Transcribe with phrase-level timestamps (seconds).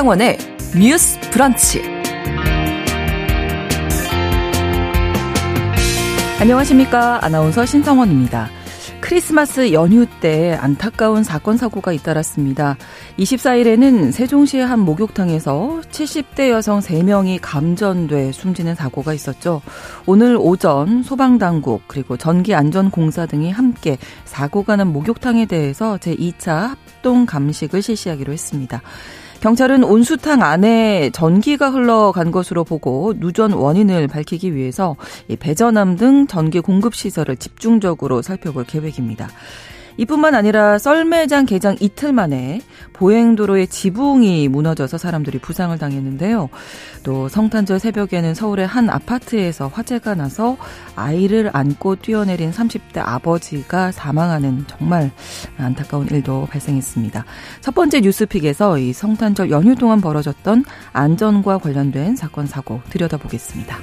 [0.00, 0.38] 신성원의
[0.80, 1.82] 뉴스 브런치.
[6.40, 7.22] 안녕하십니까.
[7.22, 8.48] 아나운서 신성원입니다.
[9.02, 12.78] 크리스마스 연휴 때 안타까운 사건 사고가 잇따랐습니다.
[13.18, 19.60] 24일에는 세종시의 한 목욕탕에서 70대 여성 3명이 감전돼 숨지는 사고가 있었죠.
[20.06, 28.32] 오늘 오전 소방당국 그리고 전기안전공사 등이 함께 사고가 난 목욕탕에 대해서 제2차 합동 감식을 실시하기로
[28.32, 28.80] 했습니다.
[29.40, 34.96] 경찰은 온수탕 안에 전기가 흘러간 것으로 보고 누전 원인을 밝히기 위해서
[35.38, 39.30] 배전함 등 전기 공급 시설을 집중적으로 살펴볼 계획입니다.
[39.96, 42.60] 이뿐만 아니라 썰매장 개장 이틀 만에
[42.92, 46.48] 보행도로의 지붕이 무너져서 사람들이 부상을 당했는데요.
[47.02, 50.56] 또 성탄절 새벽에는 서울의 한 아파트에서 화재가 나서
[50.96, 55.10] 아이를 안고 뛰어내린 30대 아버지가 사망하는 정말
[55.56, 57.24] 안타까운 일도 발생했습니다.
[57.60, 63.78] 첫 번째 뉴스픽에서 이 성탄절 연휴 동안 벌어졌던 안전과 관련된 사건 사고 들여다보겠습니다.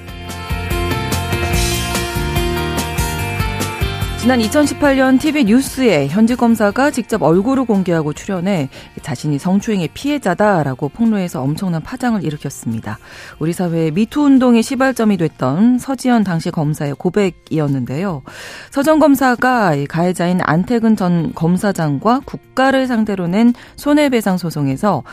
[4.20, 8.68] 지난 2018년 TV 뉴스에 현지 검사가 직접 얼굴을 공개하고 출연해
[9.00, 12.98] 자신이 성추행의 피해자다라고 폭로해서 엄청난 파장을 일으켰습니다.
[13.38, 18.22] 우리 사회의 미투 운동의 시발점이 됐던 서지현 당시 검사의 고백이었는데요.
[18.70, 25.04] 서전 검사가 가해자인 안태근 전 검사장과 국가를 상대로 낸 손해배상 소송에서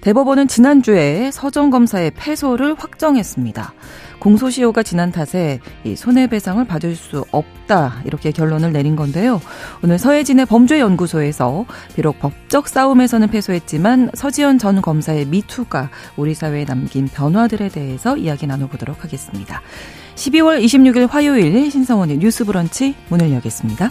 [0.00, 3.74] 대법원은 지난주에 서정 검사의 패소를 확정했습니다.
[4.18, 9.40] 공소시효가 지난 탓에 이 손해배상을 받을 수 없다 이렇게 결론을 내린 건데요.
[9.82, 17.68] 오늘 서해진의 범죄연구소에서 비록 법적 싸움에서는 패소했지만 서지현 전 검사의 미투가 우리 사회에 남긴 변화들에
[17.68, 19.62] 대해서 이야기 나눠보도록 하겠습니다.
[20.14, 23.90] 12월 26일 화요일 신성원의 뉴스 브런치 문을 여겠습니다.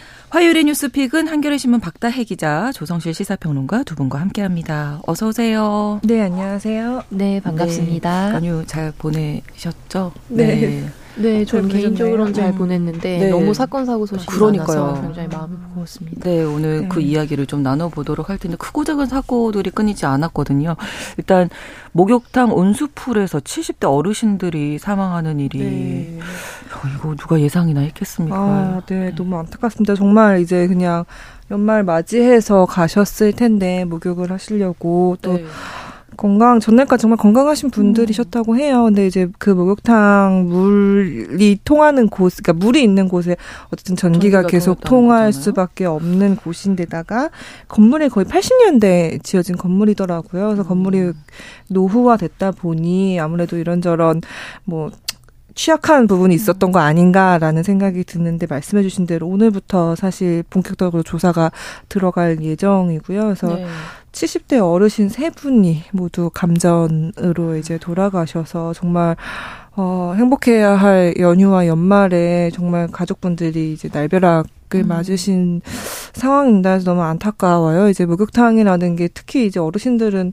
[0.31, 5.01] 화요일의 뉴스픽은 한겨레 신문 박다혜 기자, 조성실 시사평론가 두 분과 함께합니다.
[5.05, 5.99] 어서 오세요.
[6.03, 7.03] 네, 안녕하세요.
[7.09, 8.29] 네, 반갑습니다.
[8.29, 10.13] 네, 연휴 잘 보내셨죠?
[10.29, 10.45] 네.
[10.55, 10.89] 네.
[11.17, 12.55] 네, 저는 개인적으로는 잘 음.
[12.55, 13.29] 보냈는데 네.
[13.29, 14.81] 너무 사건 사고 소식이 그러니까요.
[14.81, 16.21] 많아서 굉장히 마음이 무거웠습니다.
[16.23, 16.87] 네, 오늘 네.
[16.87, 20.77] 그 이야기를 좀 나눠보도록 할 텐데 크고 작은 사고들이 끊이지 않았거든요.
[21.17, 21.49] 일단
[21.91, 26.19] 목욕탕 온수풀에서 70대 어르신들이 사망하는 일이 네.
[26.83, 28.37] 어, 이거 누가 예상이나 했겠습니까?
[28.37, 29.95] 아, 네, 너무 안타깝습니다.
[29.95, 31.05] 정말 이제 그냥
[31.51, 35.45] 연말 맞이해서 가셨을 텐데 목욕을 하시려고 또 네.
[36.17, 38.83] 건강 전날까지 정말 건강하신 분들이셨다고 해요.
[38.83, 43.37] 근데 이제 그 목욕탕 물이 통하는 곳, 그러니까 물이 있는 곳에
[43.69, 45.31] 어쨌든 전기가, 전기가 계속 통할 거잖아요.
[45.31, 47.29] 수밖에 없는 곳인데다가
[47.67, 50.47] 건물이 거의 80년대 지어진 건물이더라고요.
[50.47, 50.67] 그래서 음.
[50.67, 51.13] 건물이
[51.69, 54.21] 노후화됐다 보니 아무래도 이런저런
[54.65, 54.91] 뭐
[55.61, 61.51] 취약한 부분이 있었던 거 아닌가라는 생각이 드는데 말씀해 주신 대로 오늘부터 사실 본격적으로 조사가
[61.87, 63.21] 들어갈 예정이고요.
[63.21, 63.67] 그래서 네.
[64.11, 69.15] 70대 어르신 세 분이 모두 감전으로 이제 돌아가셔서 정말
[69.75, 74.87] 어, 행복해야 할 연휴와 연말에 정말 가족분들이 이제 날벼락 을 음.
[74.87, 75.61] 맞으신
[76.13, 76.71] 상황입니다.
[76.71, 77.89] 그래서 너무 안타까워요.
[77.89, 80.31] 이제 목욕탕이라는 게 특히 이제 어르신들은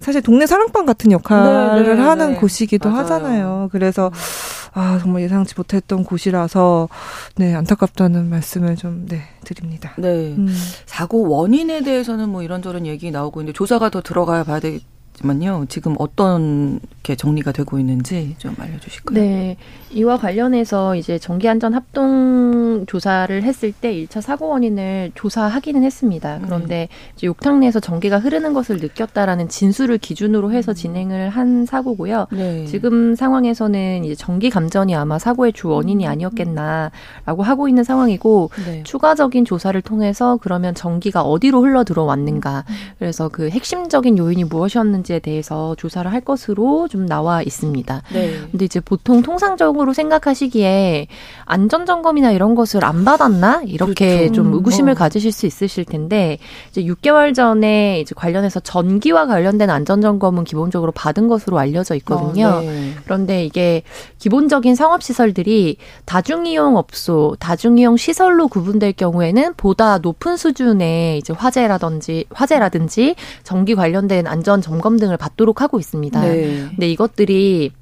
[0.00, 2.36] 사실 동네 사랑방 같은 역할을 네, 네, 하는 네.
[2.36, 3.02] 곳이기도 맞아요.
[3.02, 3.68] 하잖아요.
[3.72, 4.10] 그래서
[4.74, 6.88] 아 정말 예상치 못했던 곳이라서
[7.36, 9.92] 네 안타깝다는 말씀을 좀 네 드립니다.
[9.96, 10.48] 네 음.
[10.84, 14.82] 사고 원인에 대해서는 뭐 이런저런 얘기 나오고 있는데 조사가 더 들어가야 봐야 되있
[15.16, 15.64] 지만요.
[15.68, 19.18] 지금 어떤 게 정리가 되고 있는지 좀 알려주실까요?
[19.18, 19.56] 네,
[19.90, 26.40] 이와 관련해서 이제 전기안전 합동 조사를 했을 때 1차 사고 원인을 조사하기는 했습니다.
[26.44, 26.88] 그런데 네.
[27.14, 30.74] 이제 욕탕 내에서 전기가 흐르는 것을 느꼈다라는 진술을 기준으로 해서 음.
[30.74, 32.26] 진행을 한 사고고요.
[32.32, 32.66] 네.
[32.66, 36.10] 지금 상황에서는 이제 전기 감전이 아마 사고의 주 원인이 음.
[36.10, 38.82] 아니었겠나라고 하고 있는 상황이고 네.
[38.82, 42.74] 추가적인 조사를 통해서 그러면 전기가 어디로 흘러 들어왔는가, 음.
[42.98, 48.02] 그래서 그 핵심적인 요인이 무엇이었는지 있는지에 대해서 조사를 할 것으로 좀 나와 있습니다.
[48.12, 48.40] 네.
[48.50, 51.06] 근데 이제 보통 통상적으로 생각하시기에
[51.44, 54.32] 안전 점검이나 이런 것을 안 받았나 이렇게 그렇죠.
[54.32, 54.94] 좀 의구심을 어.
[54.94, 56.38] 가지실 수 있으실 텐데
[56.70, 62.46] 이제 6개월 전에 이제 관련해서 전기와 관련된 안전 점검은 기본적으로 받은 것으로 알려져 있거든요.
[62.46, 62.92] 어, 네.
[63.04, 63.82] 그런데 이게
[64.18, 73.14] 기본적인 상업 시설들이 다중이용 업소, 다중이용 시설로 구분될 경우에는 보다 높은 수준의 이제 화재라든지 화재라든지
[73.44, 76.20] 전기 관련된 안전 점검 등을 받도록 하고 있습니다.
[76.20, 76.66] 네.
[76.70, 77.72] 근데 이것들이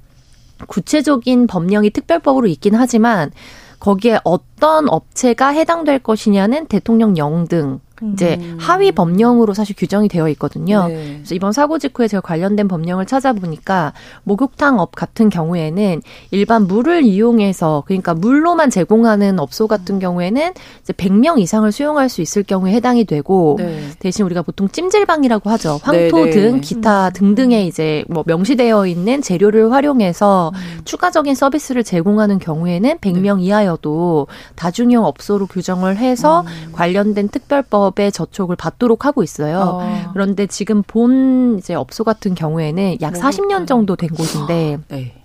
[0.67, 3.31] 구체적인 법령이 특별법으로 있긴 하지만
[3.79, 7.79] 거기에 어떤 업체가 해당될 것이냐는 대통령령 등
[8.13, 8.57] 이제 음.
[8.59, 10.87] 하위 법령으로 사실 규정이 되어 있거든요.
[10.87, 11.15] 네.
[11.17, 13.93] 그래서 이번 사고 직후에 제가 관련된 법령을 찾아보니까
[14.23, 16.01] 목욕탕 업 같은 경우에는
[16.31, 22.43] 일반 물을 이용해서 그러니까 물로만 제공하는 업소 같은 경우에는 이제 100명 이상을 수용할 수 있을
[22.43, 23.89] 경우에 해당이 되고 네.
[23.99, 25.79] 대신 우리가 보통 찜질방이라고 하죠.
[25.81, 26.31] 황토 네, 네.
[26.31, 30.81] 등 기타 등등의 이제 뭐 명시되어 있는 재료를 활용해서 음.
[30.83, 36.71] 추가적인 서비스를 제공하는 경우에는 100명 이하여도 다중용 업소로 규정을 해서 음.
[36.73, 39.79] 관련된 특별법 법의 저촉을 받도록 하고 있어요.
[39.81, 40.11] 어.
[40.13, 45.24] 그런데 지금 본 이제 업소 같은 경우에는 약 40년 정도 된 곳인데 네.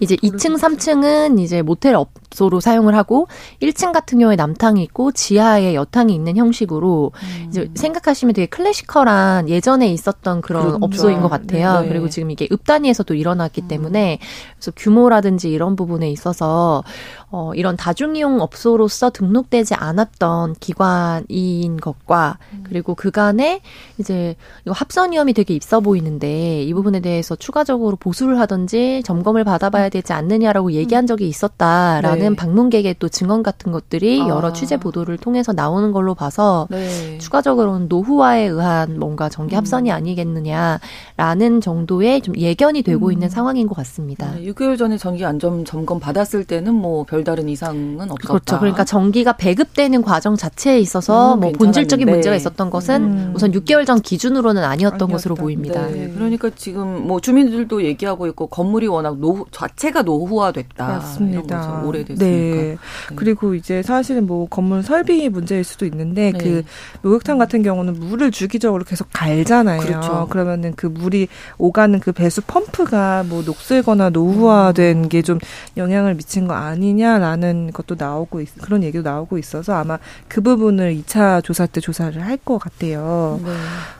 [0.00, 3.28] 이제 2층, 3층은 이제 모텔 업소로 사용을 하고
[3.60, 7.46] 1층 같은 경우에 남탕이 있고 지하에 여탕이 있는 형식으로 음.
[7.48, 10.84] 이제 생각하시면 되게 클래시컬한 예전에 있었던 그런 그렇죠.
[10.84, 11.82] 업소인 것 같아요.
[11.82, 11.88] 네.
[11.88, 13.68] 그리고 지금 이게 읍단위에서도 일어났기 음.
[13.68, 14.18] 때문에
[14.54, 16.82] 그래서 규모라든지 이런 부분에 있어서
[17.30, 22.64] 어, 이런 다중이용 업소로서 등록되지 않았던 기관인 것과 음.
[22.66, 23.60] 그리고 그간에
[23.98, 24.34] 이제
[24.66, 30.72] 합선 위험이 되게 있어 보이는데 이 부분에 대해서 추가적으로 보수를 하든지 점검을 받아봐야 되지 않느냐라고
[30.72, 32.36] 얘기한 적이 있었다라는 네.
[32.36, 34.28] 방문객의 또 증언 같은 것들이 아.
[34.28, 37.18] 여러 취재 보도를 통해서 나오는 걸로 봐서 네.
[37.18, 39.94] 추가적으로는 노후화에 의한 뭔가 정기 합선이 음.
[39.94, 43.12] 아니겠느냐라는 정도의 좀 예견이 되고 음.
[43.12, 44.34] 있는 상황인 것 같습니다.
[44.34, 48.28] 네, 6개월 전에 전기 안전 점검 받았을 때는 뭐 별다른 이상은 없었다.
[48.28, 48.58] 그렇죠.
[48.58, 53.32] 그러니까 전기가 배급되는 과정 자체에 있어서 음, 뭐 본질적인 문제가 있었던 것은 음.
[53.34, 55.06] 우선 6개월 전 기준으로는 아니었던 아니었다.
[55.06, 55.86] 것으로 보입니다.
[55.86, 56.10] 네.
[56.14, 60.86] 그러니까 지금 뭐 주민들도 얘기하고 있고 건물이 워낙 노후 자체가 노후화됐다.
[60.86, 61.82] 맞습니다.
[61.84, 62.24] 오래됐으니까.
[62.26, 62.50] 네.
[62.52, 62.76] 네.
[63.16, 66.38] 그리고 이제 사실은 뭐 건물 설비 문제일 수도 있는데 네.
[66.38, 66.62] 그
[67.02, 69.80] 목욕탕 같은 경우는 물을 주기적으로 계속 갈잖아요.
[69.80, 70.26] 그렇죠.
[70.30, 71.28] 그러면은 그 물이
[71.58, 75.08] 오가는 그 배수 펌프가 뭐 녹슬거나 노후화된 음.
[75.08, 75.38] 게좀
[75.76, 79.98] 영향을 미친 거 아니냐라는 것도 나오고 있, 그런 얘기도 나오고 있어서 아마
[80.28, 83.38] 그 부분을 2차 조사 때 조사를 할 것 같아요.
[83.44, 83.50] 네.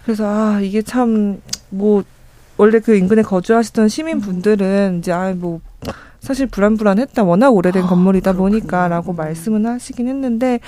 [0.02, 2.02] 그래서 아 이게 참뭐
[2.60, 5.60] 원래 그 인근에 거주하시던 시민분들은 이제 아뭐
[6.20, 7.22] 사실 불안불안했다.
[7.24, 10.60] 워낙 오래된 아, 건물이다 보니까라고 말씀은 하시긴 했는데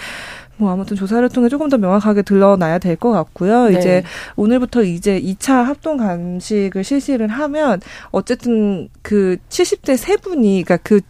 [0.56, 3.68] 뭐 아무튼 조사를 통해 조금 더 명확하게 드러나야 될 것 같고요.
[3.68, 3.78] 네.
[3.78, 4.02] 이제
[4.36, 11.02] 오늘부터 이제 2차 합동 감식을 실시를 하면 어쨌든 그 70대 세 분이 그러니까 그그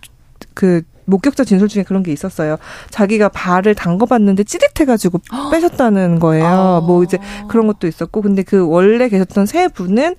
[0.54, 2.56] 그 목격자 진술 중에 그런 게 있었어요.
[2.90, 5.20] 자기가 발을 담궈봤는데 찌릿해가지고
[5.52, 6.44] 빼셨다는 거예요.
[6.46, 6.80] 아.
[6.80, 7.18] 뭐 이제
[7.48, 10.14] 그런 것도 있었고, 근데 그 원래 계셨던 세 분은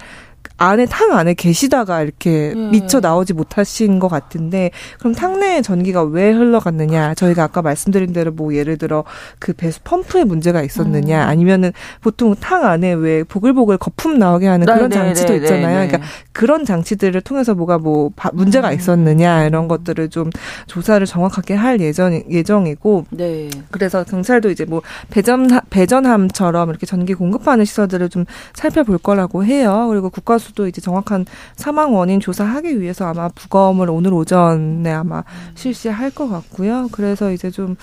[0.64, 2.72] 안에 탕 안에 계시다가 이렇게 음.
[2.72, 8.32] 미쳐 나오지 못하신 것 같은데 그럼 탕 내에 전기가 왜 흘러갔느냐 저희가 아까 말씀드린 대로
[8.32, 9.04] 뭐 예를 들어
[9.40, 11.28] 그 배수 펌프에 문제가 있었느냐 음.
[11.28, 15.44] 아니면은 보통 탕 안에 왜 보글보글 거품 나오게 하는 그런 네, 네 장치도 네, 네,
[15.44, 15.80] 있잖아요.
[15.80, 18.76] 네, 그러니까 그런 장치들을 통해서 뭐가 뭐 문제가 음.
[18.76, 20.30] 있었느냐 이런 것들을 좀
[20.68, 23.50] 조사를 정확하게 할 예정 예정이고 네.
[23.70, 29.88] 그래서 경찰도 이제 뭐 배전 배전함처럼 이렇게 전기 공급하는 시설들을 좀 살펴볼 거라고 해요.
[29.90, 35.24] 그리고 국가 수도 이제 정확한 사망 원인 조사하기 위해서 아마 부검을 오늘 오전에 아마
[35.56, 36.90] 실시할 것 같고요.
[36.92, 37.76] 그래서 이제 좀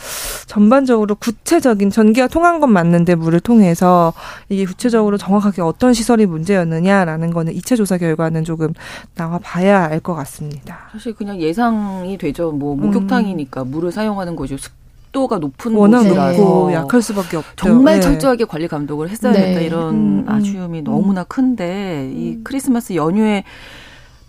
[0.46, 4.12] 전반적으로 구체적인 전기가 통한 건 맞는데 물을 통해서
[4.48, 8.72] 이게 구체적으로 정확하게 어떤 시설이 문제였느냐라는 거는 이체 조사 결과는 조금
[9.14, 10.88] 나와 봐야 알 것 같습니다.
[10.92, 12.52] 사실 그냥 예상이 되죠.
[12.52, 13.70] 뭐 목욕탕이니까 음.
[13.70, 14.46] 물을 사용하는 곳
[15.10, 17.52] 이 도가 높은 워낙 높고 약할 수밖에 없죠.
[17.56, 18.00] 정말 네.
[18.00, 19.66] 철저하게 관리 감독을 했어야겠다 네.
[19.66, 20.28] 이런 음, 음.
[20.28, 22.40] 아쉬움이 너무나 큰데 이 음.
[22.44, 23.44] 크리스마스 연휴에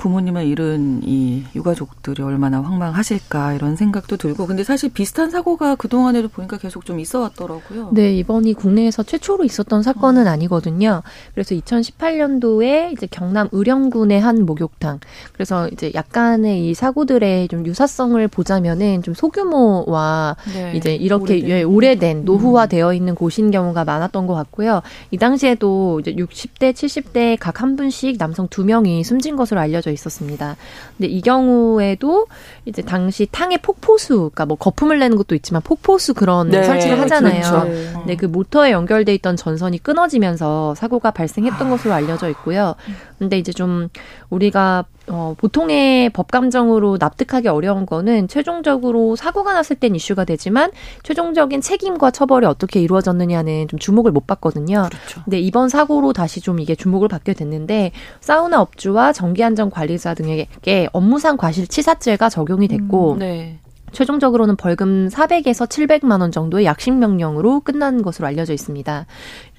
[0.01, 6.57] 부모님을 잃은 이 유가족들이 얼마나 황망하실까 이런 생각도 들고 근데 사실 비슷한 사고가 그동안에도 보니까
[6.57, 7.91] 계속 좀 있어 왔더라고요.
[7.93, 11.03] 네, 이번이 국내에서 최초로 있었던 사건은 아니거든요.
[11.33, 14.99] 그래서 2018년도에 이제 경남 의령군의 한 목욕탕.
[15.33, 21.63] 그래서 이제 약간의 이 사고들의 좀 유사성을 보자면은 좀 소규모와 네, 이제 이렇게 오래된, 예,
[21.63, 24.81] 오래된 노후화되어 있는 곳인 경우가 많았던 것 같고요.
[25.11, 29.93] 이 당시에도 이제 60대, 70대 각 한 분씩 남성 두 명이 숨진 것으로 알려져 알려져
[29.93, 30.55] 있었습니다.
[30.97, 32.27] 근데 이 경우에도
[32.65, 37.41] 이제 당시 탕의 폭포수, 그러니까 뭐 거품을 내는 것도 있지만 폭포수 그런 네, 설치를 하잖아요.
[37.41, 37.63] 그렇죠.
[37.65, 37.93] 네.
[37.93, 41.69] 근데 그 모터에 연결돼 있던 전선이 끊어지면서 사고가 발생했던 아.
[41.69, 42.75] 것으로 알려져 있고요.
[43.19, 43.89] 근데 이제 좀
[44.29, 50.71] 우리가 어, 보통의 법 감정으로 납득하기 어려운 거는 최종적으로 사고가 났을 땐 이슈가 되지만
[51.03, 54.87] 최종적인 책임과 처벌이 어떻게 이루어졌느냐는 좀 주목을 못 받거든요.
[54.89, 55.23] 그렇죠.
[55.23, 62.29] 근데 이번 사고로 다시 좀 이게 주목을 받게 됐는데 사우나 업주와 전기안전관리자 등에게 업무상 과실치사죄가
[62.29, 63.59] 적용이 됐고 음, 네.
[63.91, 69.05] 최종적으로는 벌금 400에서 700만 원 정도의 약식 명령으로 끝난 것으로 알려져 있습니다.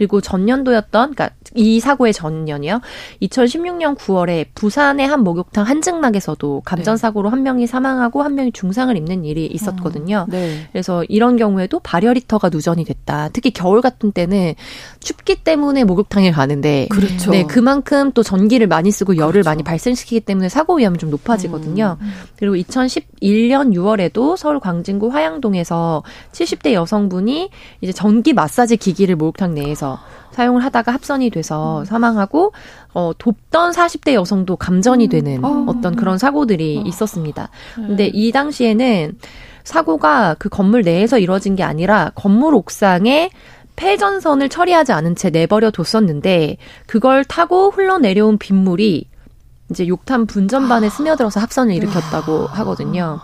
[0.03, 2.81] 그리고 전년도였던 그러니까 이 사고의 전년이요.
[3.23, 7.01] 2016년 9월에 부산의 한 목욕탕 한증막에서도 감전 네.
[7.01, 10.27] 사고로 한 명이 사망하고 한 명이 중상을 입는 일이 있었거든요.
[10.29, 10.69] 음, 네.
[10.73, 13.29] 그래서 이런 경우에도 발열 히터가 누전이 됐다.
[13.33, 14.55] 특히 겨울 같은 때는
[14.99, 17.31] 춥기 때문에 목욕탕에 가는데 그렇죠.
[17.31, 19.49] 네, 그만큼 또 전기를 많이 쓰고 열을 그렇죠.
[19.51, 21.97] 많이 발생시키기 때문에 사고 위험이 좀 높아지거든요.
[22.01, 22.13] 음.
[22.39, 27.51] 그리고 2011년 6월에도 서울 광진구 화양동에서 70대 여성분이
[27.83, 29.92] 이제 전기 마사지 기기를 목욕탕 내에서
[30.33, 31.85] 사용을 하다가 합선이 돼서 음.
[31.85, 32.53] 사망하고
[32.95, 35.09] 어 돕던 40대 여성도 감전이 음.
[35.09, 35.69] 되는 음.
[35.69, 36.83] 어떤 그런 사고들이 어.
[36.87, 37.51] 있었습니다.
[37.79, 37.87] 네.
[37.87, 39.19] 근데 이 당시에는
[39.65, 43.31] 사고가 그 건물 내에서 이루어진 게 아니라 건물 옥상에
[43.77, 46.57] 폐전선을 처리하지 않은 채 내버려 뒀었는데
[46.87, 49.09] 그걸 타고 흘러내려온 빗물이
[49.71, 50.91] 이제 욕탄 분전반에 아.
[50.91, 53.19] 스며들어서 합선을 일으켰다고 하거든요.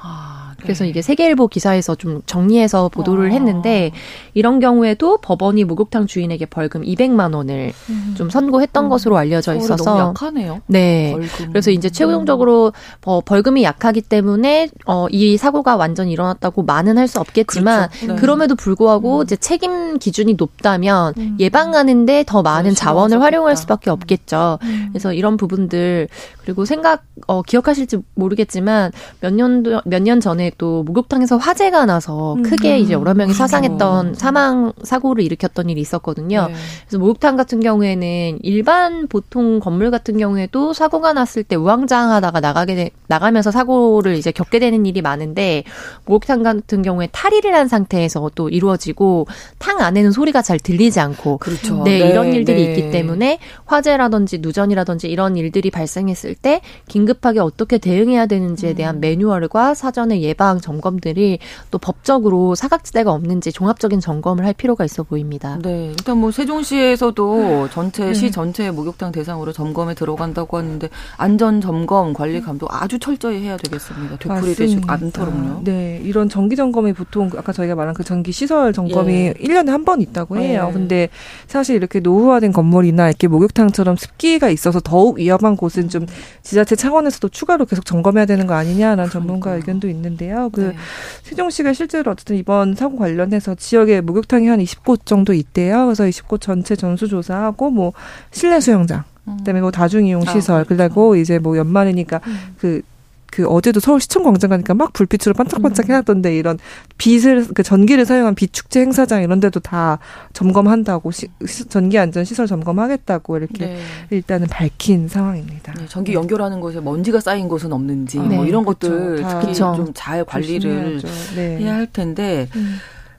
[0.58, 0.62] 아.
[0.62, 0.90] 그래서 네.
[0.90, 3.32] 이게 세계일보 기사에서 좀 정리해서 보도를 아.
[3.34, 3.90] 했는데
[4.34, 8.14] 이런 경우에도 법원이 목욕탕 주인에게 벌금 200만 원을 음.
[8.16, 8.88] 좀 선고했던 음.
[8.88, 10.60] 것으로 알려져 있어서 너무 약하네요.
[10.66, 11.12] 네.
[11.12, 11.48] 벌금.
[11.48, 12.72] 그래서 이제 최종적으로
[13.04, 18.06] 어, 벌금이 약하기 때문에 어, 이 사고가 완전히 일어났다고 많은 할 수 없겠지만 그렇죠.
[18.06, 18.20] 네.
[18.20, 19.22] 그럼에도 불구하고 음.
[19.22, 21.36] 이제 책임 기준이 높다면 음.
[21.40, 24.58] 예방하는데 더 많은 자원을 활용할 수밖에 없겠죠.
[24.62, 24.88] 음.
[24.92, 26.08] 그래서 이런 부분들
[26.42, 32.82] 그리고 생각 어, 기억하실지 모르겠지만 몇 년도 몇년 전에 또 목욕탕에서 화재가 나서 크게 음.
[32.82, 36.46] 이제 여러 명이 사상했던 사망 사고를 일으켰던 일이 있었거든요.
[36.48, 36.54] 네.
[36.86, 42.90] 그래서 목욕탕 같은 경우에는 일반 보통 건물 같은 경우에도 사고가 났을 때 우왕좌왕하다가 나가게 되,
[43.06, 45.64] 나가면서 사고를 이제 겪게 되는 일이 많은데
[46.06, 49.26] 목욕탕 같은 경우에 탈의를 한 상태에서 또 이루어지고
[49.58, 51.82] 탕 안에는 소리가 잘 들리지 않고 그렇죠.
[51.84, 52.70] 네, 네 이런 일들이 네.
[52.70, 59.00] 있기 때문에 화재라든지 누전이라든지 이런 일들이 발생했을 때 긴급하게 어떻게 대응해야 되는지에 대한 음.
[59.00, 61.40] 매뉴얼과 사전에 예 예방 점검들이
[61.72, 65.58] 또 법적으로 사각지대가 없는지 종합적인 점검을 할 필요가 있어 보입니다.
[65.60, 65.88] 네.
[65.88, 68.14] 일단 뭐 세종시에서도 전체 네.
[68.14, 74.16] 시 전체 목욕탕 대상으로 점검에 들어간다고 하는데 안전 점검 관리 감독 아주 철저히 해야 되겠습니다.
[74.18, 75.62] 되풀이 되지 않도록요.
[75.64, 76.00] 네.
[76.04, 79.32] 이런 정기 점검이 보통 아까 저희가 말한 그 전기 시설 점검이 예.
[79.34, 80.66] 1년에 한 번 있다고 해요.
[80.68, 80.72] 예.
[80.72, 81.08] 근데
[81.46, 86.04] 사실 이렇게 노후화된 건물이나 이렇게 목욕탕처럼 습기가 있어서 더욱 위험한 곳은 좀
[86.42, 90.50] 지자체 차원에서도 추가로 계속 점검해야 되는 거 아니냐라는 전문가 의견도 있는데 있는데요.
[90.50, 90.76] 그 네.
[91.22, 95.86] 세종시가 실제로 어쨌든 이번 사고 관련해서 지역에 목욕탕이 한 20곳 정도 있대요.
[95.86, 97.92] 그래서 20곳 전체 전수 조사하고 뭐
[98.30, 99.04] 실내 수영장
[99.38, 100.84] 그다음에 뭐 다중이용 아, 시설 아, 그렇죠.
[100.84, 102.54] 그리고 이제 뭐 연말이니까 음.
[102.58, 102.82] 그
[103.30, 105.90] 그 어제도 서울 시청 광장 가니까 막 불빛으로 반짝반짝 음.
[105.90, 106.58] 해놨던데 이런
[106.96, 109.98] 빛을 그 전기를 사용한 비축제 행사장 이런 데도 다
[110.32, 111.28] 점검한다고 시,
[111.68, 113.78] 전기 안전 시설 점검하겠다고 이렇게 네.
[114.10, 115.74] 일단은 밝힌 상황입니다.
[115.74, 118.48] 네, 전기 연결하는 곳에 먼지가 쌓인 곳은 없는지 아, 뭐 네.
[118.48, 119.24] 이런 것들.
[119.28, 121.00] 특히 좀 잘 관리를
[121.34, 121.58] 네.
[121.58, 122.48] 해야 할 텐데.
[122.56, 122.76] 음.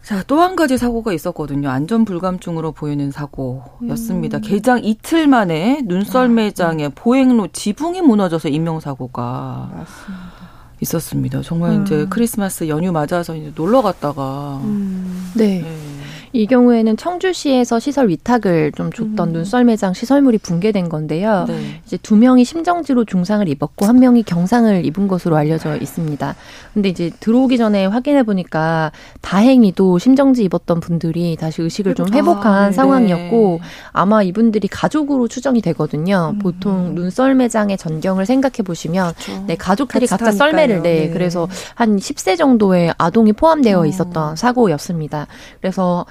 [0.09, 1.69] 자, 또 한 가지 사고가 있었거든요.
[1.69, 4.39] 안전 불감증으로 보이는 사고였습니다.
[4.39, 4.41] 음.
[4.41, 6.95] 개장 이틀 만에 눈썰 매장의 아, 네.
[6.95, 10.23] 보행로 지붕이 무너져서 인명사고가 맞습니다.
[10.81, 11.41] 있었습니다.
[11.43, 11.83] 정말 음.
[11.83, 15.31] 이제 크리스마스 연휴 맞아서 이제 놀러 갔다가 음.
[15.35, 15.61] 네.
[15.61, 15.98] 네.
[16.31, 19.33] 이 경우에는 청주시에서 시설 위탁을 좀 줬던 음.
[19.33, 21.45] 눈썰 매장 시설물이 붕괴된 건데요.
[21.47, 21.81] 네.
[21.85, 26.35] 이제 두 명이 심정지로 중상을 입었고 한 명이 경상을 입은 것으로 알려져 있습니다.
[26.73, 32.71] 근데 이제 들어오기 전에 확인해 보니까 다행히도 심정지 입었던 분들이 다시 의식을 좀 회복한 아,
[32.71, 33.59] 상황이었고
[33.91, 36.33] 아마 이분들이 가족으로 추정이 되거든요.
[36.35, 36.39] 음.
[36.39, 39.43] 보통 눈썰 매장의 전경을 생각해 보시면 그렇죠.
[39.47, 41.09] 네, 가족들이 각자 썰매를 네, 네.
[41.09, 43.85] 그래서 한 10세 정도의 아동이 포함되어 어.
[43.85, 44.35] 있었던 어.
[44.35, 45.27] 사고였습니다.
[45.59, 46.05] 그래서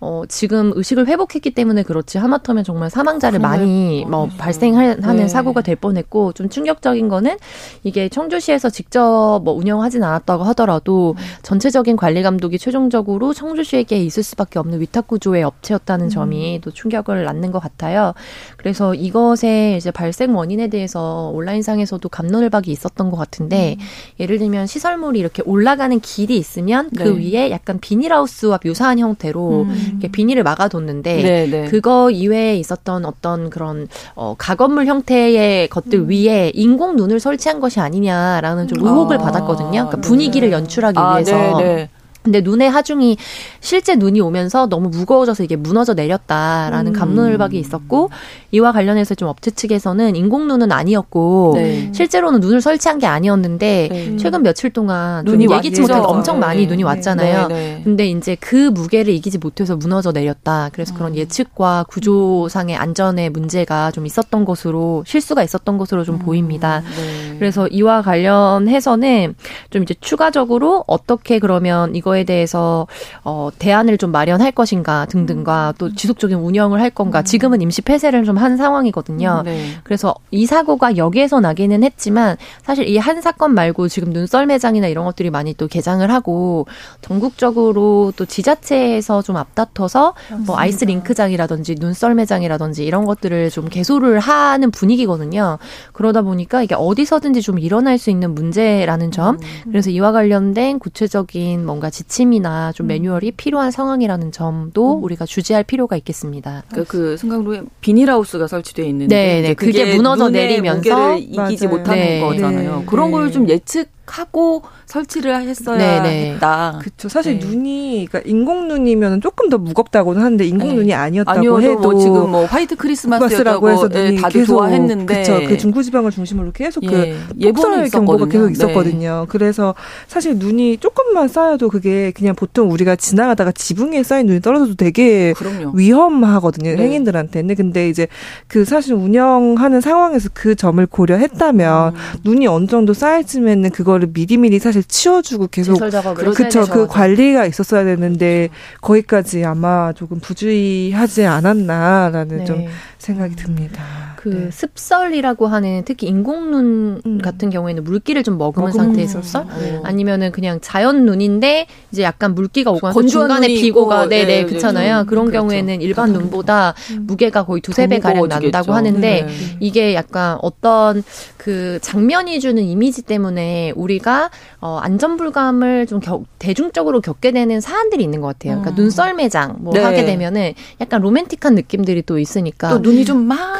[0.00, 5.28] 어, 지금 의식을 회복했기 때문에 그렇지 하마터면 정말 사망자를 많이 뭐 발생하는 네.
[5.28, 7.36] 사고가 될 뻔했고 좀 충격적인 거는
[7.82, 11.22] 이게 청주시에서 직접 뭐 운영하진 않았다고 하더라도 음.
[11.42, 16.10] 전체적인 관리 감독이 최종적으로 청주시에게 있을 수밖에 없는 위탁 구조의 업체였다는 음.
[16.10, 18.14] 점이 또 충격을 낳는 것 같아요.
[18.56, 23.84] 그래서 이것의 이제 발생 원인에 대해서 온라인상에서도 감론을 박이 있었던 것 같은데 음.
[24.20, 27.32] 예를 들면 시설물이 이렇게 올라가는 길이 있으면 그 네.
[27.32, 30.12] 위에 약간 비닐하우스와 묘사한 형태로 음.
[30.12, 31.64] 비닐을 막아뒀는데 네, 네.
[31.66, 36.10] 그거 이외에 있었던 어떤 그런 어, 가건물 형태의 것들 음.
[36.10, 39.22] 위에 인공 눈을 설치한 것이 아니냐라는 좀 의혹을 아.
[39.22, 39.70] 받았거든요.
[39.70, 40.56] 그러니까 분위기를 네.
[40.56, 41.58] 연출하기 아, 위해서.
[41.58, 41.88] 네, 네.
[42.22, 43.16] 근데 눈의 하중이
[43.60, 46.98] 실제 눈이 오면서 너무 무거워져서 이게 무너져 내렸다라는 음.
[46.98, 48.10] 감론을박이 있었고
[48.50, 51.92] 이와 관련해서 좀 업체 측에서는 인공 눈은 아니었고 네.
[51.94, 54.16] 실제로는 눈을 설치한 게 아니었는데 네.
[54.16, 56.66] 최근 며칠 동안 눈이 예기치 못하게 엄청 많이 네.
[56.66, 57.48] 눈이 왔잖아요.
[57.48, 57.80] 네, 네.
[57.84, 60.70] 근데 이제 그 무게를 이기지 못해서 무너져 내렸다.
[60.72, 61.16] 그래서 그런 음.
[61.16, 66.18] 예측과 구조상의 안전에 문제가 좀 있었던 것으로 실수가 있었던 것으로 좀 음.
[66.20, 66.80] 보입니다.
[66.80, 67.36] 네.
[67.38, 69.34] 그래서 이와 관련해서는
[69.70, 72.86] 좀 이제 추가적으로 어떻게 그러면 이거 에 거에 대해서
[73.24, 77.22] 어 대안을 좀 마련할 것인가 등등과 또 지속적인 운영을 할 건가.
[77.22, 79.42] 지금은 임시 폐쇄를 좀 한 상황이거든요.
[79.44, 79.72] 네.
[79.82, 85.04] 그래서 이 사고가 여기에서 나기는 했지만 사실 이 한 사건 말고 지금 눈썰 매장이나 이런
[85.04, 86.66] 것들이 많이 또 개장을 하고
[87.00, 90.14] 전국적으로 또 지자체에서 좀 앞다퉈서
[90.46, 95.58] 뭐 아이스 링크장이라든지 눈썰 매장이라든지 이런 것들을 좀 개소를 하는 분위기거든요.
[95.92, 99.34] 그러다 보니까 이게 어디서든지 좀 일어날 수 있는 문제라는 점.
[99.34, 99.40] 음.
[99.64, 102.88] 그래서 이와 관련된 구체적인 뭔가 지침이나 좀 음.
[102.88, 105.04] 매뉴얼이 필요한 상황이라는 점도 음.
[105.04, 106.62] 우리가 주지할 필요가 있겠습니다.
[106.72, 109.54] 그, 그 순간로에 비닐하우스가 설치되어 있는데 네, 네.
[109.54, 111.78] 그게, 그게 무너져 내리면서 이기지 맞아요.
[111.78, 112.76] 못하는 네, 거잖아요.
[112.80, 116.02] 네, 그런 걸 좀 예측 하고 설치를 했어야 네네.
[116.02, 116.32] 네.
[116.32, 116.78] 했다.
[116.80, 117.08] 그렇죠.
[117.08, 117.46] 사실 네.
[117.46, 120.74] 눈이 그러니까 인공 눈이면 조금 더 무겁다고는 하는데 인공 네.
[120.76, 125.04] 눈이 아니었다고 아니어도 해도 뭐 지금 뭐 화이트 크리스마스라고 해서 눈이 네, 다들 계속, 좋아했는데
[125.04, 125.40] 그렇죠.
[125.46, 127.16] 그 중부지방을 중심으로 계속 그 예.
[127.28, 128.52] 그 예보는 경보가 계속 네.
[128.52, 129.26] 있었거든요.
[129.28, 129.74] 그래서
[130.06, 135.72] 사실 눈이 조금만 쌓여도 그게 그냥 보통 우리가 지나가다가 지붕에 쌓인 눈이 떨어져도 되게 그럼요.
[135.74, 136.76] 위험하거든요.
[136.76, 136.82] 네.
[136.82, 137.54] 행인들한테는.
[137.54, 138.08] 근데 이제
[138.46, 141.98] 그 사실 운영하는 상황에서 그 점을 고려했다면 음.
[142.24, 148.48] 눈이 어느 정도 쌓여지면은 그걸 거를 미리미리 사실 치워주고 계속 그렇죠 그 관리가 있었어야 되는데
[148.48, 148.80] 그렇죠.
[148.80, 152.44] 거기까지 아마 조금 부주의하지 않았나라는 네.
[152.44, 152.66] 좀
[152.98, 154.07] 생각이 듭니다.
[154.18, 154.50] 그 네.
[154.50, 157.18] 습설이라고 하는 특히 인공눈 음.
[157.18, 159.80] 같은 경우에는 물기를 좀 머금은 상태에서 썰 음.
[159.84, 164.98] 아니면은 그냥 자연 눈인데 이제 약간 물기가 오거나 중간에 비고가 네네 네, 네, 그렇잖아요.
[164.98, 165.46] 네, 그런 그렇죠.
[165.46, 167.04] 경우에는 일반 눈보다 음.
[167.06, 169.28] 무게가 거의 두세 배 가량 난다고 하는데 네.
[169.60, 171.04] 이게 약간 어떤
[171.36, 178.20] 그 장면이 주는 이미지 때문에 우리가 어 안전불감을 좀 겨, 대중적으로 겪게 되는 사안들이 있는
[178.20, 178.58] 것 같아요.
[178.58, 178.82] 그러니까 음.
[178.82, 179.80] 눈썰 매장 뭐 네.
[179.80, 183.58] 하게 되면은 약간 로맨틱한 느낌들이 또 있으니까 또 눈이 좀 많아야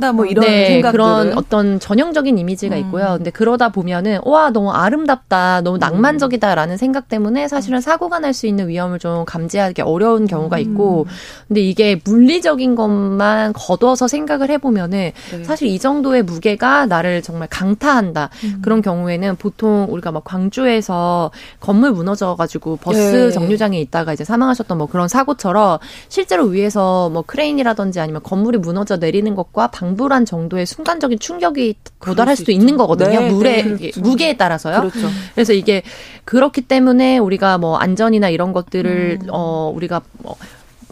[0.00, 2.80] 된다 뭐 이런 네, 생각들 그런 어떤 전형적인 이미지가 음.
[2.80, 3.14] 있고요.
[3.16, 5.80] 근데 그러다 보면은 와 너무 아름답다, 너무 음.
[5.80, 11.12] 낭만적이다라는 생각 때문에 사실은 사고가 날 수 있는 위험을 좀 감지하기 어려운 경우가 있고, 음.
[11.48, 15.44] 근데 이게 물리적인 것만 걷어서 생각을 해보면은 네.
[15.44, 18.58] 사실 이 정도의 무게가 나를 정말 강타한다 음.
[18.62, 21.30] 그런 경우에는 보통 우리가 막 광주에서
[21.60, 23.30] 건물 무너져가지고 버스 네.
[23.30, 25.78] 정류장에 있다가 이제 사망하셨던 뭐 그런 사고처럼
[26.08, 32.50] 실제로 위에서 뭐 크레인이라든지 아니면 건물이 무너져 내리는 것과 방불한 정도의 순간적인 충격이 도달할 수도
[32.50, 32.60] 있죠.
[32.60, 33.20] 있는 거거든요.
[33.20, 34.00] 네, 물의 네, 그렇죠.
[34.00, 34.80] 무게에 따라서요.
[34.80, 35.08] 그렇죠.
[35.34, 35.82] 그래서 이게
[36.24, 39.28] 그렇기 때문에 우리가 뭐 안전이나 이런 것들을 음.
[39.30, 40.36] 어 우리가 뭐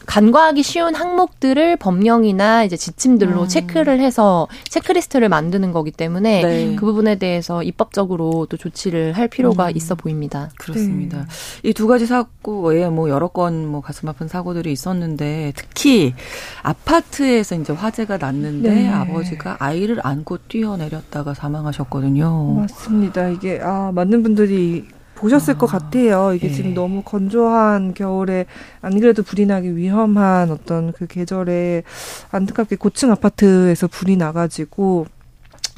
[0.07, 3.49] 간과하기 쉬운 항목들을 법령이나 이제 지침들로 음.
[3.49, 6.77] 체크를 해서 체크리스트를 만드는 거기 때문에 네.
[6.77, 9.77] 그 부분에 대해서 입법적으로 또 조치를 할 필요가 음.
[9.77, 10.51] 있어 보입니다.
[10.59, 11.27] 그렇습니다.
[11.63, 11.71] 네.
[11.71, 16.15] 이두 가지 사고에 뭐 여러 건 뭐 가슴 아픈 사고들이 있었는데 특히
[16.63, 18.89] 아파트에서 이제 화재가 났는데 네.
[18.89, 22.55] 아버지가 아이를 안고 뛰어내렸다가 사망하셨거든요.
[22.55, 23.29] 맞습니다.
[23.29, 26.33] 이게 아 많은 분들이 보셨을 아, 것 같아요.
[26.35, 26.53] 이게 예.
[26.53, 28.47] 지금 너무 건조한 겨울에
[28.81, 31.83] 안 그래도 불이 나기 위험한 어떤 그 계절에
[32.31, 35.07] 안타깝게 고층 아파트에서 불이 나가지고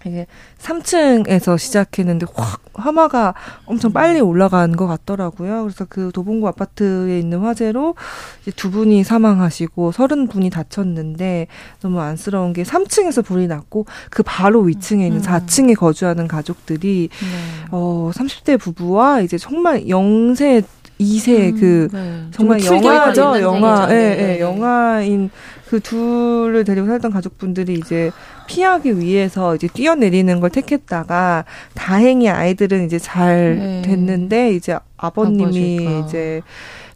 [0.07, 0.27] 이게
[0.59, 5.63] 3층에서 시작했는데 확 화마가 엄청 빨리 올라간 것 같더라고요.
[5.63, 7.95] 그래서 그 도봉구 아파트에 있는 화재로
[8.43, 11.47] 이제 두 분이 사망하시고 서른 분이 다쳤는데
[11.81, 15.75] 너무 안쓰러운 게 3층에서 불이 났고 그 바로 위층에 있는 4층에 음.
[15.75, 17.67] 거주하는 가족들이 네.
[17.71, 20.63] 어 30대 부부와 이제 정말 영세
[21.01, 22.25] 2세 음, 그 네.
[22.31, 24.41] 정말 영화죠 영화 예 예, 네.
[24.41, 25.31] 영화인
[25.69, 28.11] 그 둘을 데리고 살던 가족분들이 이제
[28.47, 33.83] 피하기 위해서 이제 뛰어내리는 걸 택했다가 다행히 아이들은 이제 잘 네.
[33.83, 36.07] 됐는데 이제 아버님이 아버지가.
[36.07, 36.43] 이제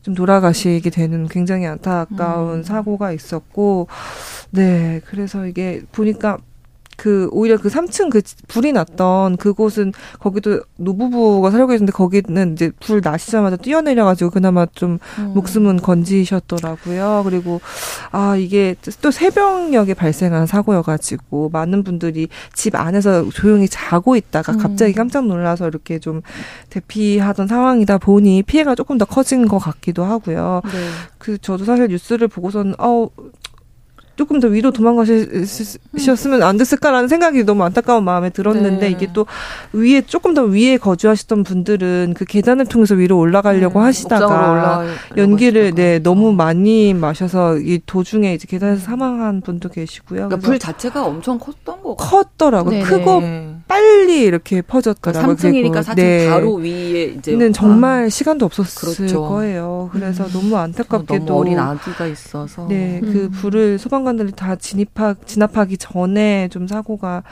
[0.03, 2.63] 좀 돌아가시게 되는 굉장히 안타까운 음.
[2.63, 3.89] 사고가 있었고
[4.51, 6.39] 네 그래서 이게 보니까
[7.01, 13.01] 그 오히려 그 3층 그 불이 났던 그곳은 거기도 노부부가 살고 있는데 거기는 이제 불
[13.03, 15.33] 나시자마자 뛰어내려가지고 그나마 좀 음.
[15.35, 17.23] 목숨은 건지셨더라고요.
[17.25, 17.63] 그리고
[18.13, 24.97] 아 이게 또 새벽녘에 발생한 사고여가지고 많은 분들이 집 안에서 조용히 자고 있다가 갑자기 음.
[24.97, 26.21] 깜짝 놀라서 이렇게 좀
[26.69, 30.61] 대피하던 상황이다 보니 피해가 조금 더 커진 것 같기도 하고요.
[30.67, 30.89] 네.
[31.17, 33.09] 그 저도 사실 뉴스를 보고서는 어
[34.21, 38.91] 조금 더 위로 도망가셨으면 안 됐을까라는 생각이 너무 안타까운 마음에 들었는데 네.
[38.91, 39.25] 이게 또
[39.73, 43.87] 위에 조금 더 위에 거주하시던 분들은 그 계단을 통해서 위로 올라가려고 네.
[43.87, 44.85] 하시다가
[45.17, 50.29] 연기를 네 너무 많이 마셔서 이 도중에 이제 계단에서 사망한 분도 계시고요.
[50.29, 52.73] 그러니까 불 자체가 엄청 컸던 거 컸더라고요.
[52.73, 52.85] 네네.
[52.85, 53.23] 크고
[53.71, 55.37] 빨리 이렇게 퍼졌더라고요.
[55.37, 56.29] 3층이니까 4층 네.
[56.29, 58.09] 바로 위에 이제 정말 아.
[58.09, 59.23] 시간도 없었을 그렇죠.
[59.23, 59.89] 거예요.
[59.93, 60.31] 그래서 음.
[60.33, 63.31] 너무 안타깝게도 너무 어린 아기가 있어서 네, 그 음.
[63.31, 67.23] 불을 소방관 소방관들이 다 진입하 진압하기 전에 좀 사고가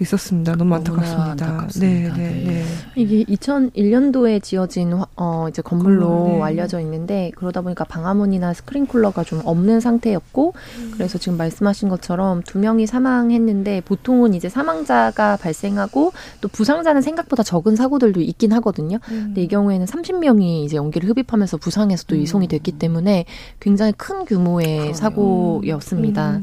[0.00, 0.56] 있었습니다.
[0.56, 1.30] 너무 안타깝습니다.
[1.30, 2.14] 안타깝습니다.
[2.16, 2.64] 네, 네, 네, 네.
[2.96, 6.42] 이게 2001년도에 지어진 어 이제 건물로 네.
[6.42, 10.90] 알려져 있는데 그러다 보니까 방화문이나 스크린쿨러가 좀 없는 상태였고 음.
[10.94, 17.42] 그래서 지금 말씀하신 것처럼 두 명이 사망했는데 보통은 이제 사망자가 발생 하고 또 부상자는 생각보다
[17.42, 18.98] 적은 사고들도 있긴 하거든요.
[19.10, 19.24] 음.
[19.26, 22.20] 근데 이 경우에는 30명이 이제 연기를 흡입하면서 부상해서 또 음.
[22.20, 23.26] 이송이 됐기 때문에
[23.60, 24.94] 굉장히 큰 규모의 그러네요.
[24.94, 26.40] 사고였습니다.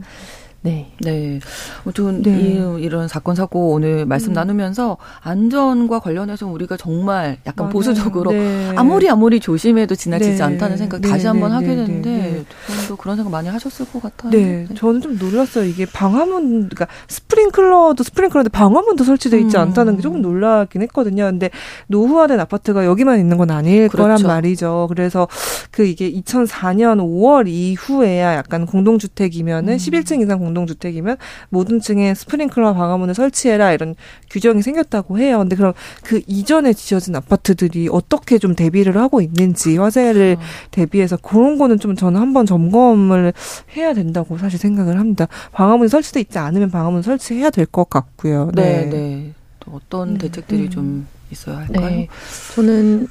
[0.63, 0.69] 음.
[0.69, 0.91] 네.
[0.99, 1.39] 네.
[1.83, 2.31] 아무튼 네.
[2.31, 4.33] 이, 이런 사건 사고 오늘 말씀 음.
[4.33, 7.73] 나누면서 안전과 관련해서 우리가 정말 약간 맞아요.
[7.73, 8.73] 보수적으로 네.
[8.75, 10.43] 아무리 아무리 조심해도 지나치지 네.
[10.43, 11.27] 않다는 생각 다시 네.
[11.29, 11.55] 한번 네.
[11.55, 11.75] 하게 네.
[11.75, 14.31] 되는데 두 분도 그런 생각 많이 하셨을 것 같아요.
[14.31, 14.67] 네.
[14.75, 15.65] 저는 좀 놀랐어요.
[15.65, 19.61] 이게 방화문 그러니까 스프링클러도 스프링클러인데 방화문도 설치돼 있지 음.
[19.61, 21.25] 않다는 게 조금 놀라긴 했거든요.
[21.25, 21.49] 근데
[21.87, 24.03] 노후화된 아파트가 여기만 있는 건 아닐 그렇죠.
[24.03, 24.87] 거란 말이죠.
[24.89, 25.27] 그래서
[25.71, 29.77] 그 이게 2004년 5월 이후에야 약간 공동주택이면은 음.
[29.77, 31.17] 11층 이상 공 공동주택이면
[31.49, 33.95] 모든 층에 스프링클러 방화문을 설치해라 이런
[34.29, 35.39] 규정이 생겼다고 해요.
[35.39, 40.43] 근데 그럼 그 이전에 지어진 아파트들이 어떻게 좀 대비를 하고 있는지 화재를 어.
[40.71, 43.33] 대비해서 그런 거는 좀 저는 한번 점검을
[43.75, 45.27] 해야 된다고 사실 생각을 합니다.
[45.53, 48.51] 방화문이 설치돼 있지 않으면 방화문 설치해야 될 것 같고요.
[48.53, 48.89] 네, 네.
[48.89, 49.33] 네.
[49.61, 50.27] 또 어떤 네.
[50.27, 50.69] 대책들이 음.
[50.69, 51.85] 좀 있어야 할까요?
[51.89, 52.07] 네.
[52.55, 53.07] 저는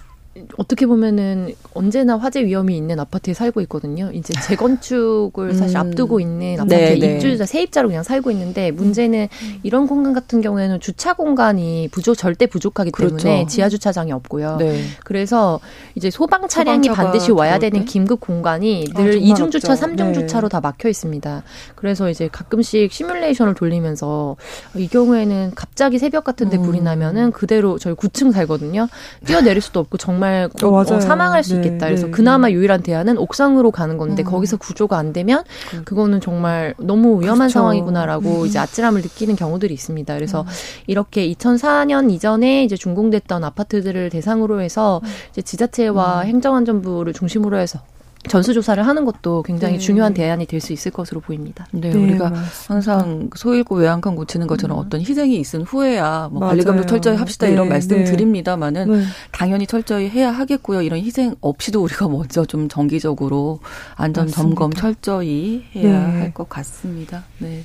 [0.58, 4.12] 어떻게 보면은 언제나 화재 위험이 있는 아파트에 살고 있거든요.
[4.12, 5.80] 이제 재건축을 사실 음.
[5.80, 9.60] 앞두고 있는 아파트에 네, 입주자 세입자로 그냥 살고 있는데 문제는 음.
[9.64, 13.48] 이런 공간 같은 경우에는 주차 공간이 부족 절대 부족하기 때문에 그렇죠.
[13.48, 14.58] 지하 주차장이 없고요.
[14.58, 14.80] 네.
[15.02, 15.58] 그래서
[15.96, 20.60] 이제 소방 차량이 반드시 와야 되는 긴급 공간이 아, 늘 이중 주차, 삼중 주차로 다
[20.60, 21.42] 막혀 있습니다.
[21.74, 24.36] 그래서 이제 가끔씩 시뮬레이션을 돌리면서
[24.76, 26.62] 이 경우에는 갑자기 새벽 같은데 음.
[26.62, 28.86] 불이 나면은 그대로 저희 9층 살거든요.
[29.26, 31.86] 뛰어내릴 수도 없고 정말 정말 어, 어, 사망할 수 네, 있겠다.
[31.86, 32.54] 그래서 네, 그나마 네.
[32.54, 34.24] 유일한 대안은 옥상으로 가는 건데 음.
[34.24, 37.52] 거기서 구조가 안 되면 그 그거는 정말 너무 위험한 그렇죠.
[37.54, 38.46] 상황이구나라고 음.
[38.46, 40.14] 이제 아찔함을 느끼는 경우들이 있습니다.
[40.14, 40.46] 그래서 음.
[40.86, 45.08] 이렇게 2004년 이전에 이제 준공됐던 아파트들을 대상으로 해서 음.
[45.30, 46.26] 이제 지자체와 음.
[46.26, 47.80] 행정안전부를 중심으로 해서
[48.28, 49.78] 전수조사를 하는 것도 굉장히 네.
[49.80, 51.66] 중요한 대안이 될 수 있을 것으로 보입니다.
[51.72, 52.74] 네, 네 우리가 맞습니다.
[52.74, 54.84] 항상 소 잃고 외양간 고치는 것처럼 음.
[54.84, 57.54] 어떤 희생이 있은 후에야 뭐 관리 감독 철저히 합시다 네.
[57.54, 58.04] 이런 말씀 네.
[58.04, 59.04] 드립니다만은 네.
[59.32, 60.82] 당연히 철저히 해야 하겠고요.
[60.82, 63.60] 이런 희생 없이도 우리가 먼저 좀 정기적으로
[63.94, 66.20] 안전 점검 철저히 해야 네.
[66.20, 67.24] 할것 같습니다.
[67.38, 67.64] 네.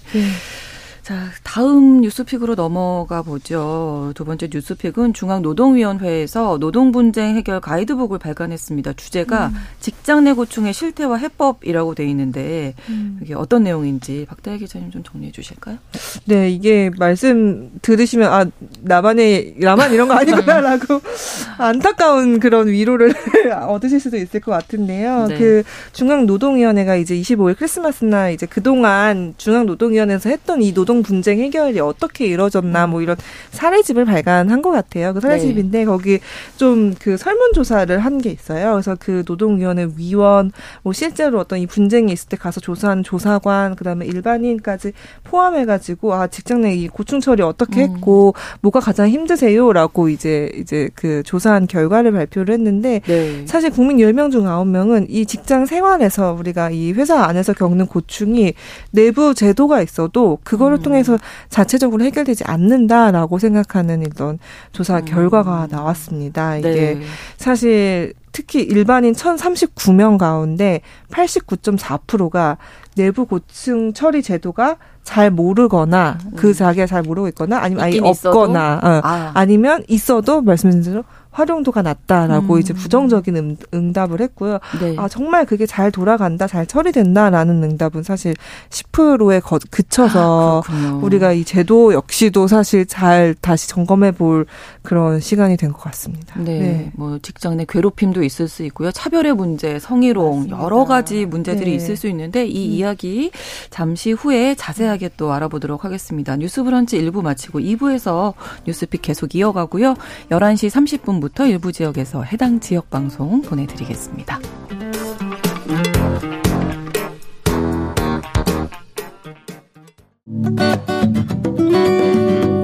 [1.06, 4.12] 자, 다음 뉴스픽으로 넘어가 보죠.
[4.16, 8.94] 두 번째 뉴스픽은 중앙노동위원회에서 노동 분쟁 해결 가이드북을 발간했습니다.
[8.94, 9.54] 주제가 음.
[9.80, 13.20] 직장 내 고충의 실태와 해법이라고 돼 있는데 음.
[13.22, 15.78] 이게 어떤 내용인지 박다혜 기자님 좀 정리해 주실까요?
[16.26, 18.46] 네, 이게 말씀 들으시면 아
[18.82, 21.02] 나만의 나만 이런 거 아니구나라고
[21.60, 23.14] 안타까운 그런 위로를
[23.70, 25.28] 얻으실 수도 있을 것 같은데요.
[25.28, 25.38] 네.
[25.38, 25.64] 그
[25.94, 32.26] 중앙노동위원회가 이제 25일 크리스마스 날 이제 그동안 중앙노동위원회에서 했던 이 노동 노동 분쟁 해결이 어떻게
[32.28, 33.18] 이루어졌나 뭐 이런
[33.52, 35.14] 사례집을 발간한 것 같아요.
[35.14, 35.86] 그 사례집인데 네.
[35.86, 36.20] 거기
[36.58, 38.72] 좀 그 설문 조사를 한 게 있어요.
[38.74, 40.52] 그래서 그 노동위원회 위원
[40.84, 44.94] 뭐 실제로 어떤 이 분쟁이 있을 때 가서 조사한 조사관 그다음에 일반인까지
[45.26, 47.96] 포함해 가지고 아 직장 내 이 고충 처리 어떻게 음.
[47.96, 48.58] 했고 음.
[48.62, 53.46] 뭐가 가장 힘드세요라고 이제 이제 그 조사한 결과를 발표를 했는데 네.
[53.46, 58.54] 사실 국민 열 명 중 아홉 명은이 직장 생활에서 우리가 이 회사 안에서 겪는 고충이
[58.92, 61.18] 내부 제도가 있어도 그거를 통해서
[61.50, 64.40] 자체적으로 해결되지 않는다라고 생각하는 이런
[64.72, 65.06] 조사 음.
[65.06, 66.58] 결과가 나왔습니다.
[66.58, 67.02] 이게 네.
[67.38, 72.58] 사실 특히 일반인 1,039명 가운데 89.4%가
[72.96, 76.32] 내부 고층 처리 제도가 잘 모르거나 음.
[76.36, 79.02] 그 자기가 잘 모르고 있거나 아니면 아예 없거나 어.
[79.04, 79.32] 아.
[79.36, 81.04] 아니면 있어도 말씀드린 대로
[81.36, 82.60] 활용도가 낮다라고 음.
[82.60, 84.60] 이제 부정적인 응, 응답을 했고요.
[84.80, 84.96] 네.
[84.98, 88.34] 아 정말 그게 잘 돌아간다, 잘 처리된다라는 응답은 사실
[88.70, 94.46] 10%에 거, 그쳐서 아, 우리가 이 제도 역시도 사실 잘 다시 점검해 볼
[94.82, 96.40] 그런 시간이 된 것 같습니다.
[96.40, 96.60] 네.
[96.60, 96.92] 네.
[96.96, 98.92] 뭐 직장 내 괴롭힘도 있을 수 있고요.
[98.92, 100.62] 차별의 문제, 성희롱 맞습니다.
[100.64, 101.76] 여러 가지 문제들이 네.
[101.76, 102.72] 있을 수 있는데 이 음.
[102.76, 103.32] 이야기
[103.70, 106.38] 잠시 후에 자세하게 또 알아보도록 하겠습니다.
[106.38, 108.34] 뉴스 브런치 1부 마치고 2부에서
[108.66, 109.96] 뉴스픽 계속 이어가고요.
[110.30, 114.40] 11시 30분 부터 일부 지역에서 해당 지역 방송 보내드리겠습니다.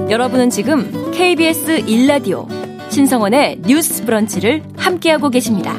[0.08, 2.46] 여러분은 지금 KBS 1라디오
[2.88, 5.74] 신성원의 뉴스 브런치를 함께하고 계십니다.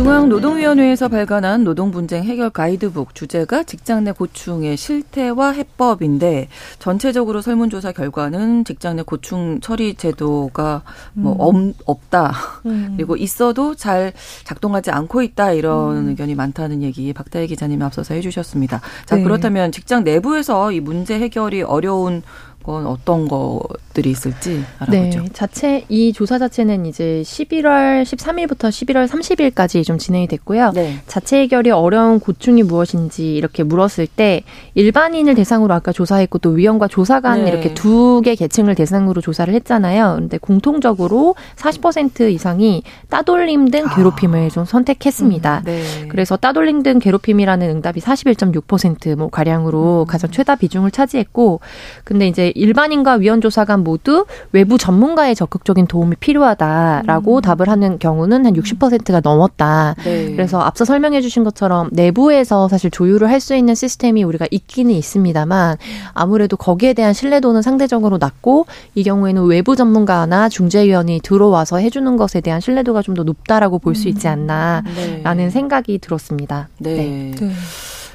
[0.00, 8.96] 중앙노동위원회에서 발간한 노동분쟁 해결 가이드북 주제가 직장 내 고충의 실태와 해법인데 전체적으로 설문조사 결과는 직장
[8.96, 11.74] 내 고충 처리 제도가 뭐 음.
[11.84, 12.32] 없다
[12.64, 12.94] 음.
[12.96, 16.08] 그리고 있어도 잘 작동하지 않고 있다 이런 음.
[16.08, 18.80] 의견이 많다는 얘기 박다혜 기자님이 앞서서 해주셨습니다.
[19.04, 19.22] 자 네.
[19.22, 22.22] 그렇다면 직장 내부에서 이 문제 해결이 어려운
[22.62, 25.20] 건 어떤 것들이 있을지 알아보죠.
[25.22, 30.72] 네, 자체 이 조사 자체는 이제 11월 13일부터 11월 30일까지 좀 진행이 됐고요.
[30.74, 30.98] 네.
[31.06, 34.42] 자체 해결이 어려운 고충이 무엇인지 이렇게 물었을 때
[34.74, 37.50] 일반인을 대상으로 아까 조사했고 또 위원과 조사관 네.
[37.50, 40.16] 이렇게 두 개 계층을 대상으로 조사를 했잖아요.
[40.18, 43.94] 근데 공통적으로 40% 이상이 따돌림 등 아.
[43.94, 45.58] 괴롭힘을 좀 선택했습니다.
[45.60, 45.82] 음, 네.
[46.08, 50.06] 그래서 따돌림 등 괴롭힘이라는 응답이 41.6%뭐 가량으로 음.
[50.06, 51.60] 가장 최다 비중을 차지했고
[52.04, 57.40] 근데 이제 일반인과 위원조사관 모두 외부 전문가의 적극적인 도움이 필요하다라고 음.
[57.40, 59.94] 답을 하는 경우는 한 60%가 넘었다.
[60.04, 60.32] 네.
[60.32, 65.78] 그래서 앞서 설명해 주신 것처럼 내부에서 사실 조율을 할 수 있는 시스템이 우리가 있기는 있습니다만
[66.12, 72.60] 아무래도 거기에 대한 신뢰도는 상대적으로 낮고 이 경우에는 외부 전문가나 중재위원이 들어와서 해주는 것에 대한
[72.60, 74.32] 신뢰도가 좀 더 높다라고 볼 수 있지 음.
[74.32, 75.50] 않나라는 네.
[75.50, 76.68] 생각이 들었습니다.
[76.78, 77.32] 네.
[77.34, 77.50] 네.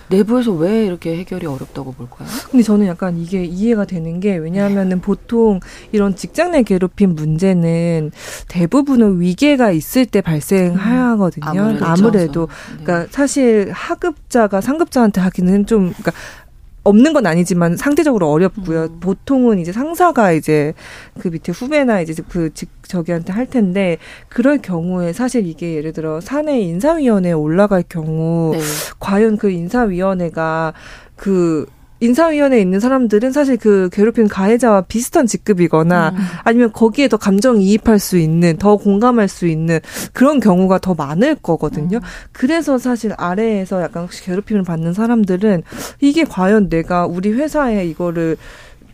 [0.09, 0.17] 네.
[0.17, 2.27] 내부에서 왜 이렇게 해결이 어렵다고 볼까요?
[2.51, 5.01] 근데 저는 약간 이게 이해가 되는 게 왜냐하면은 네.
[5.01, 5.59] 보통
[5.91, 8.11] 이런 직장 내 괴롭힘 문제는
[8.47, 11.45] 대부분은 위계가 있을 때 발생하거든요.
[11.45, 12.83] 음, 아무래도, 아무래도 네.
[12.83, 16.11] 그러니까 사실 하급자가 상급자한테 하기는 좀 그러니까
[16.85, 18.83] 없는 건 아니지만 상대적으로 어렵고요.
[18.83, 18.99] 음.
[18.99, 20.73] 보통은 이제 상사가 이제
[21.19, 23.97] 그 밑에 후배나 이제 그 직, 저기한테 할 텐데
[24.29, 28.61] 그럴 경우에 사실 이게 예를 들어 사내 인사위원회에 올라갈 경우 네.
[28.99, 30.73] 과연 그 인사위원회가
[31.15, 31.65] 그
[31.99, 36.17] 인사위원회에 있는 사람들은 사실 그 괴롭힌 가해자와 비슷한 직급이거나 음.
[36.43, 39.79] 아니면 거기에 더 감정이입할 수 있는 더 공감할 수 있는
[40.13, 41.97] 그런 경우가 더 많을 거거든요.
[41.97, 42.01] 음.
[42.31, 45.63] 그래서 사실 아래에서 약간 혹시 괴롭힘을 받는 사람들은
[46.01, 48.37] 이게 과연 내가 우리 회사에 이거를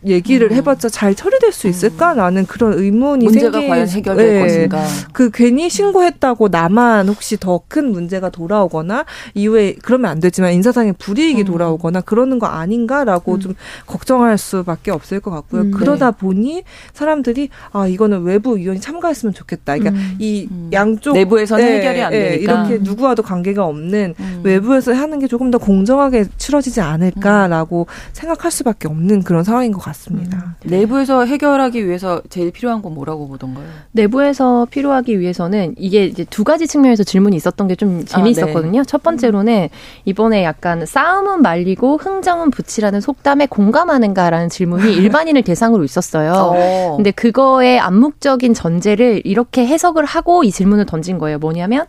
[0.05, 0.55] 얘기를 음.
[0.55, 3.67] 해봤자 잘 처리될 수 있을까라는 그런 의문이 문제가 생기...
[3.67, 4.39] 과연 해결될 네.
[4.41, 4.85] 것인가.
[5.13, 11.43] 그 괜히 신고했다고 나만 혹시 더 큰 문제가 돌아오거나 이후에 그러면 안 되지만 인사상의 불이익이
[11.43, 11.45] 음.
[11.45, 13.39] 돌아오거나 그러는 거 아닌가라고 음.
[13.39, 13.55] 좀
[13.87, 15.61] 걱정할 수밖에 없을 것 같고요.
[15.61, 15.71] 음.
[15.71, 16.17] 그러다 네.
[16.17, 19.77] 보니 사람들이 아 이거는 외부 위원이 참가했으면 좋겠다.
[19.77, 20.15] 그러니까 음.
[20.19, 20.69] 이 음.
[20.73, 25.57] 양쪽 내부에서는 네, 해결이 안 되니까 이렇게 누구와도 관계가 없는 외부에서 하는 게 조금 더
[25.57, 29.90] 공정하게 치러지지 않을까라고 생각할 수밖에 없는 그런 상황인 것 같아요.
[29.91, 30.55] 같습니다.
[30.65, 30.69] 음.
[30.69, 33.65] 내부에서 해결하기 위해서 제일 필요한 건 뭐라고 보던가요?
[33.91, 38.81] 내부에서 필요하기 위해서는 이게 이제 두 가지 측면에서 질문이 있었던 게 좀 재미있었거든요.
[38.81, 38.87] 아, 네.
[38.87, 39.69] 첫 번째로는
[40.05, 46.31] 이번에 약간 싸움은 말리고 흥정은 붙이라는 속담에 공감하는가라는 질문이 일반인을 대상으로 있었어요.
[46.33, 46.93] 어.
[46.97, 51.39] 근데 그거의 암묵적인 전제를 이렇게 해석을 하고 이 질문을 던진 거예요.
[51.39, 51.85] 뭐냐면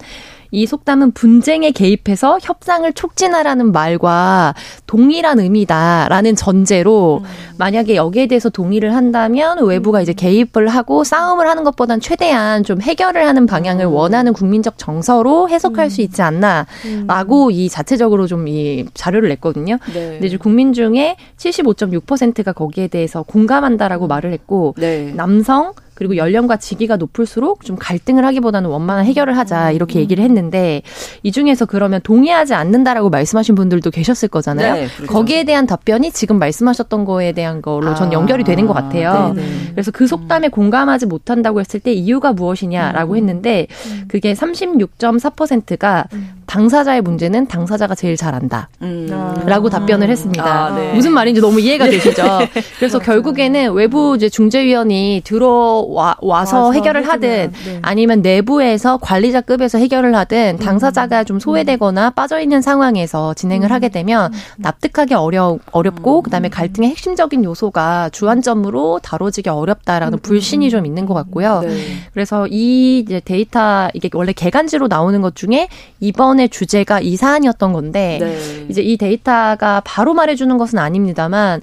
[0.53, 4.55] 이 속담은 분쟁에 개입해서 협상을 촉진하라는 말과
[4.87, 7.29] 동일한 의미다라는 전제로 음.
[7.59, 13.27] 만약에 여기에 대해서 동의를 한다면 외부가 이제 개입을 하고 싸움을 하는 것보단 최대한 좀 해결을
[13.27, 13.93] 하는 방향을 음.
[13.93, 15.89] 원하는 국민적 정서로 해석할 음.
[15.89, 17.51] 수 있지 않나라고 음.
[17.51, 19.79] 이 자체적으로 좀 이 자료를 냈거든요.
[19.93, 20.11] 네.
[20.13, 24.09] 근데 이제 국민 중에 75.6%가 거기에 대해서 공감한다라고 음.
[24.09, 25.13] 말을 했고 네.
[25.15, 29.75] 남성 그리고 연령과 직위가 높을수록 좀 갈등을 하기보다는 원만한 해결을 하자 음.
[29.77, 30.83] 이렇게 얘기를 했는데
[31.23, 34.75] 이 중에서 그러면 동의하지 않는다라고 말씀하신 분들도 계셨을 거잖아요.
[34.75, 35.13] 네, 그렇죠.
[35.13, 38.13] 거기에 대한 답변이 지금 말씀하셨던 거에 대한 걸로 전 아.
[38.13, 39.33] 연결이 되는 것 같아요.
[39.37, 39.45] 네.
[39.71, 40.51] 그래서 그 속담에 음.
[40.51, 43.17] 공감하지 못한다고 했을 때 이유가 무엇이냐라고 음.
[43.19, 44.05] 했는데 음.
[44.09, 46.07] 그게 36.4%가
[46.47, 48.69] 당사자의 문제는 당사자가 제일 잘 안다.
[48.83, 49.09] 음.
[49.47, 50.45] 라고 답변을 했습니다.
[50.45, 50.93] 아, 네.
[50.93, 52.23] 무슨 말인지 너무 이해가 되시죠?
[52.79, 57.79] 그래서 결국에는 외부 이제 중재위원이 들어와 와서 해결을 하든 네.
[57.83, 65.15] 아니면 내부에서 관리자급에서 해결을 하든 당사자가 좀 소외되거나 빠져 있는 상황에서 진행을 하게 되면 납득하기
[65.15, 71.61] 어려 어렵고 그다음에 갈등의 핵심적인 요소가 주안점으로 다뤄지기 어렵다라는 불신이 좀 있는 것 같고요.
[71.61, 71.77] 네.
[72.13, 75.69] 그래서 이 이제 데이터 이게 원래 개간지로 나오는 것 중에
[76.01, 78.67] 이번 에 주제가 이 사안이었던 건데 네.
[78.69, 81.61] 이제 이 데이터가 바로 말해주는 것은 아닙니다만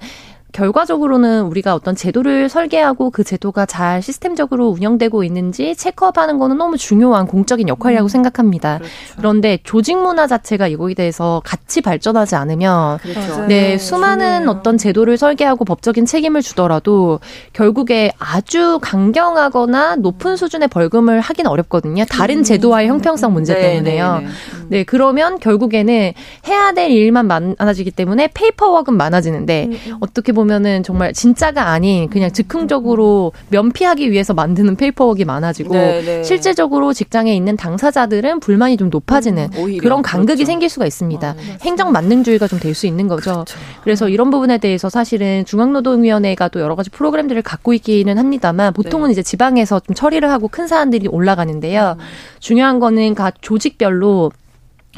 [0.52, 7.28] 결과적으로는 우리가 어떤 제도를 설계하고 그 제도가 잘 시스템적으로 운영되고 있는지 체크업하는 거는 너무 중요한
[7.28, 8.10] 공적인 역할이라고 음.
[8.10, 8.78] 생각합니다.
[8.80, 8.94] 그렇죠.
[9.18, 13.46] 그런데 조직 문화 자체가 이거에 대해서 같이 발전하지 않으면 그렇죠.
[13.46, 14.50] 네 수많은 중요해요.
[14.50, 17.20] 어떤 제도를 설계하고 법적인 책임을 주더라도
[17.54, 22.06] 결국에 아주 강경하거나 높은 수준의 벌금을 하긴 어렵거든요.
[22.10, 22.44] 다른 음.
[22.44, 24.20] 제도와의 형평성 문제 네, 때문에요.
[24.20, 24.30] 네, 네.
[24.70, 26.14] 네 그러면 결국에는
[26.48, 29.98] 해야 될 일만 많아지기 때문에 페이퍼워크는 많아지는데 음.
[30.00, 36.02] 어떻게 보면 은 정말 진짜가 아닌 그냥 즉흥적으로 면피하기 위해서 만드는 페이퍼웍이 많아지고 네네.
[36.02, 36.23] 네.
[36.23, 40.45] 실제적으로 직장에 있는 당사자들은 불만이 좀 높아지는 음, 그런 간극이 그렇죠.
[40.45, 41.30] 생길 수가 있습니다.
[41.32, 43.32] 어, 행정 만능주의가 좀 될 수 있는 거죠.
[43.32, 43.58] 그렇죠.
[43.84, 49.13] 그래서 이런 부분에 대해서 사실은 중앙노동위원회가 또 여러 가지 프로그램들을 갖고 있기는 합니다만 보통은 네.
[49.13, 51.95] 이제 지방에서 좀 처리를 하고 큰 사안들이 올라가는데요.
[51.99, 52.04] 음.
[52.39, 54.32] 중요한 거는 각 조직별로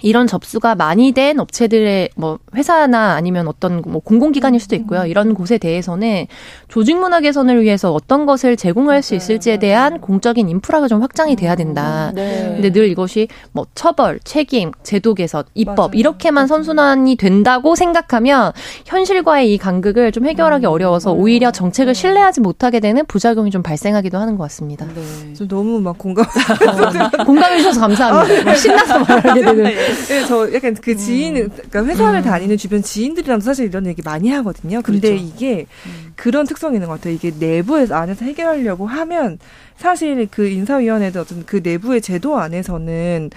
[0.02, 5.06] 이런 접수가 많이 된 업체들의 뭐 회사나 아니면 어떤 뭐 공공기관일 수도 있고요.
[5.06, 6.28] 이런 곳에 대해서는
[6.68, 11.56] 조직 문화 개선을 위해서 어떤 것을 제공할 수 있을지에 대한 공적인 인프라가 좀 확장이 돼야
[11.56, 12.12] 된다.
[12.16, 12.54] 네.
[12.54, 15.92] 근데 늘 이것이 뭐 처벌, 책임, 제도 개선, 입법 맞아요.
[15.94, 18.52] 이렇게만 선순환이 된다고 생각하면
[18.86, 20.72] 현실과의 이 간극을 좀 해결하기 음.
[20.72, 24.86] 어려워서 오히려 정책을 신뢰하지 못하게 되는 부작용이 좀 발생하기도 하는 것 같습니다.
[24.88, 25.48] 네.
[25.48, 26.26] 너무 막 공감
[27.20, 28.56] 어, 공감해 주셔서 감사합니다.
[28.56, 29.90] 신나서 말하게 되는.
[29.93, 31.49] 네, 저 약간 그 지인, 음.
[31.49, 32.23] 그러니까 회사를 음.
[32.23, 34.82] 다니는 주변 지인들이랑도 사실 이런 얘기 많이 하거든요.
[34.82, 35.25] 근데 그렇죠.
[35.25, 36.13] 이게 음.
[36.15, 37.13] 그런 특성이 있는 것 같아요.
[37.13, 39.39] 이게 내부에서 안에서 해결하려고 하면
[39.77, 43.32] 사실 그 인사위원회도 어떤 그 내부의 제도 안에서는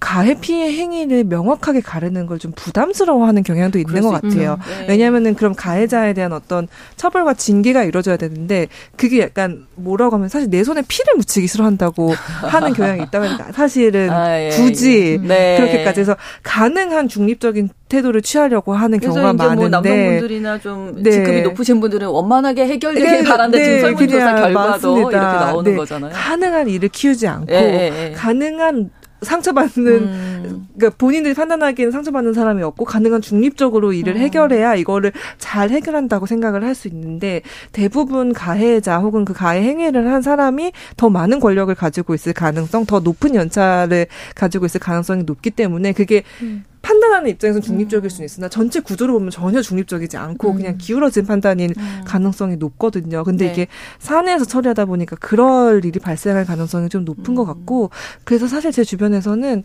[0.00, 4.58] 가해 피해 행위를 명확하게 가르는 걸 좀 부담스러워하는 경향도 있는 것 같아요.
[4.68, 4.86] 네.
[4.88, 10.62] 왜냐하면은 그럼 가해자에 대한 어떤 처벌과 징계가 이루어져야 되는데 그게 약간 뭐라고 하면 사실 내
[10.62, 12.14] 손에 피를 묻히기 싫어한다고
[12.46, 15.26] 하는 경향이 있다면 사실은 아, 예, 굳이 예.
[15.26, 15.56] 네.
[15.58, 21.10] 그렇게까지 해서 가능한 중립적인 태도를 취하려고 하는 경우가 뭐 많은데 뭐 남성분들이나 좀 네.
[21.10, 25.10] 직급이 높으신 분들은 원만하게 해결되길 네, 바란다 네, 지금 설문조사 결과도 맞습니다.
[25.10, 25.76] 이렇게 나오는 네.
[25.76, 26.12] 거잖아요.
[26.14, 28.90] 가능한 일을 키우지 않고 예, 예, 가능한
[29.22, 30.68] 상처받는 음.
[30.76, 34.20] 그러니까 본인들이 판단하기에는 상처받는 사람이 없고 가능한 중립적으로 일을 음.
[34.20, 40.22] 해결해야 이거를 잘 해결한다고 생각을 할 수 있는데 대부분 가해자 혹은 그 가해 행위를 한
[40.22, 45.92] 사람이 더 많은 권력을 가지고 있을 가능성, 더 높은 연차를 가지고 있을 가능성이 높기 때문에
[45.92, 46.64] 그게 음.
[46.82, 50.56] 판단하는 입장에서 중립적일 수는 있으나 전체 구조를 보면 전혀 중립적이지 않고 음.
[50.56, 52.00] 그냥 기울어진 판단인 음.
[52.04, 53.24] 가능성이 높거든요.
[53.24, 53.52] 근데 네.
[53.52, 53.66] 이게
[53.98, 57.34] 사내에서 처리하다 보니까 그럴 일이 발생할 가능성이 좀 높은 음.
[57.34, 57.90] 것 같고
[58.24, 59.64] 그래서 사실 제 주변에서는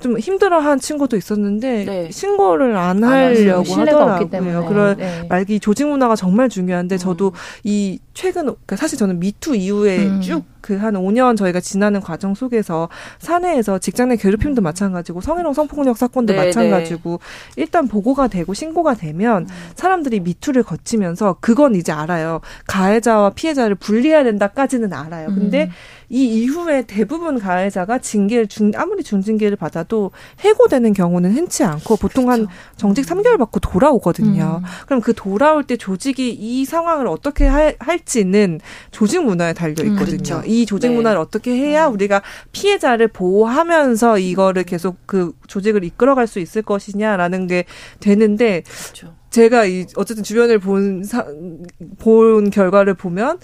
[0.00, 2.10] 좀 힘들어한 친구도 있었는데 네.
[2.10, 4.66] 신고를 안 하려고 하더라고요.
[4.66, 5.26] 그럴 네.
[5.28, 7.32] 말기 조직 문화가 정말 중요한데 저도 음.
[7.64, 10.20] 이 최근 그러니까 사실 저는 미투 이후에 음.
[10.20, 14.64] 쭉그 한 5년 저희가 지나는 과정 속에서 사내에서 직장 내 괴롭힘도 음.
[14.64, 17.20] 마찬가지고 성희롱 성폭력 사건도 네, 마찬가지고
[17.56, 17.62] 네.
[17.62, 19.48] 일단 보고가 되고 신고가 되면 음.
[19.74, 22.40] 사람들이 미투를 거치면서 그건 이제 알아요.
[22.66, 25.26] 가해자와 피해자를 분리해야 된다까지는 알아요.
[25.28, 25.70] 근데 음.
[26.08, 32.42] 이 이후에 대부분 가해자가 징계를 중 아무리 중징계를 받아도 해고되는 경우는 흔치 않고 보통 그렇죠.
[32.42, 34.60] 한 정직 3개월 받고 돌아오거든요.
[34.62, 34.68] 음.
[34.86, 39.92] 그럼 그 돌아올 때 조직이 이 상황을 어떻게 할, 할 지는 조직 문화에 달려 음,
[39.92, 40.16] 있거든요.
[40.16, 40.42] 음, 그렇죠.
[40.46, 40.94] 이 조직 네.
[40.94, 41.94] 문화를 어떻게 해야 음.
[41.94, 47.64] 우리가 피해자를 보호하면서 이거를 계속 그 조직을 이끌어갈 수 있을 것이냐라는 게
[48.00, 49.14] 되는데 그렇죠.
[49.30, 51.26] 제가 이 어쨌든 주변을 본, 사,
[51.98, 53.38] 본 결과를 보면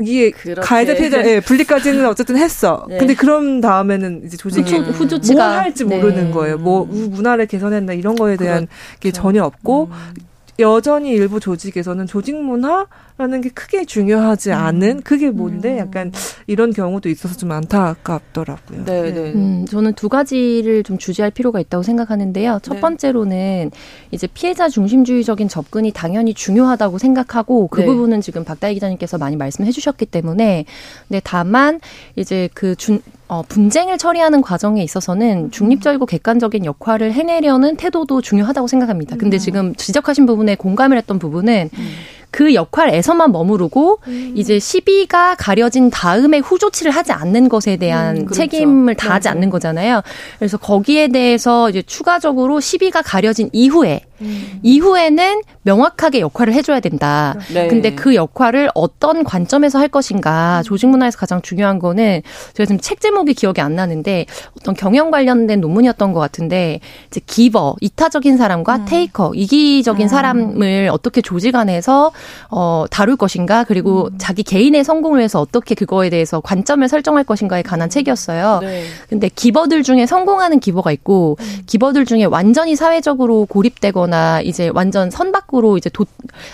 [0.00, 2.86] 이게 가해자 피해자 예, 분리까지는 어쨌든 했어.
[2.88, 2.98] 네.
[2.98, 4.84] 근데 그런 다음에는 이제 조직이 음.
[4.84, 6.30] 후조치가 뭘 할지 모르는 네.
[6.30, 6.58] 거예요.
[6.58, 9.00] 뭐 문화를 개선했나 이런 거에 대한 그렇죠.
[9.00, 10.14] 게 전혀 없고 음.
[10.58, 12.86] 여전히 일부 조직에서는 조직 문화
[13.22, 14.54] 라는 게 크게 중요하지 음.
[14.56, 15.78] 않은 그게 뭔데 음.
[15.78, 16.12] 약간
[16.48, 18.84] 이런 경우도 있어서 좀 안타깝더라고요.
[18.84, 19.12] 네, 네.
[19.12, 19.32] 네.
[19.32, 22.58] 음, 저는 두 가지를 좀 주지할 필요가 있다고 생각하는데요.
[22.64, 22.80] 첫 네.
[22.80, 23.70] 번째로는
[24.10, 27.86] 이제 피해자 중심주의적인 접근이 당연히 중요하다고 생각하고 그 네.
[27.86, 30.64] 부분은 지금 박다희 기자님께서 많이 말씀해 주셨기 때문에
[31.06, 31.78] 네, 다만
[32.16, 39.16] 이제 그 준, 어, 분쟁을 처리하는 과정에 있어서는 중립적이고 객관적인 역할을 해내려는 태도도 중요하다고 생각합니다.
[39.16, 39.38] 근데 음.
[39.38, 41.88] 지금 지적하신 부분에 공감을 했던 부분은 음.
[42.32, 44.32] 그 역할에서만 머무르고 음.
[44.34, 48.34] 이제 시비가 가려진 다음에 후조치를 하지 않는 것에 대한 음, 그렇죠.
[48.34, 50.02] 책임을 다하지 않는 거잖아요.
[50.38, 54.60] 그래서 거기에 대해서 이제 추가적으로 시비가 가려진 이후에 음.
[54.62, 57.36] 이후에는 명확하게 역할을 해줘야 된다.
[57.52, 57.68] 네.
[57.68, 60.62] 근데 그 역할을 어떤 관점에서 할 것인가 음.
[60.64, 62.22] 조직 문화에서 가장 중요한 거는
[62.54, 64.26] 제가 지금 책 제목이 기억이 안 나는데
[64.58, 68.84] 어떤 경영 관련된 논문이었던 것 같은데 이제 기버 이타적인 사람과 음.
[68.86, 70.08] 테이커 이기적인 음.
[70.08, 72.12] 사람을 어떻게 조직 안에서
[72.50, 74.18] 어 다룰 것인가 그리고 음.
[74.18, 78.60] 자기 개인의 성공을 위해서 어떻게 그거에 대해서 관점을 설정할 것인가에 관한 책이었어요.
[78.62, 78.84] 네.
[79.08, 81.62] 근데 기버들 중에 성공하는 기버가 있고 음.
[81.66, 86.04] 기버들 중에 완전히 사회적으로 고립되거나 되 거나 이제 완전 선 밖으로 이제 도,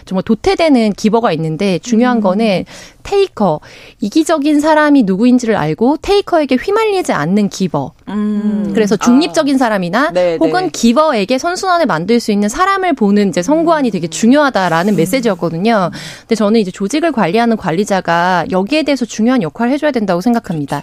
[0.04, 2.22] 정말 도태되는 기버가 있는데 중요한 음.
[2.22, 2.64] 거는
[3.08, 3.60] 테이커
[4.00, 7.92] 이기적인 사람이 누구인지를 알고 테이커에게 휘말리지 않는 기버.
[8.08, 8.72] 음.
[8.74, 9.58] 그래서 중립적인 아.
[9.58, 10.36] 사람이나 네, 네.
[10.38, 10.70] 혹은 네.
[10.70, 14.96] 기버에게 선순환을 만들 수 있는 사람을 보는 이제 선구안이 되게 중요하다라는 음.
[14.96, 15.90] 메시지였거든요.
[16.20, 20.82] 근데 저는 이제 조직을 관리하는 관리자가 여기에 대해서 중요한 역할을 해줘야 된다고 생각합니다.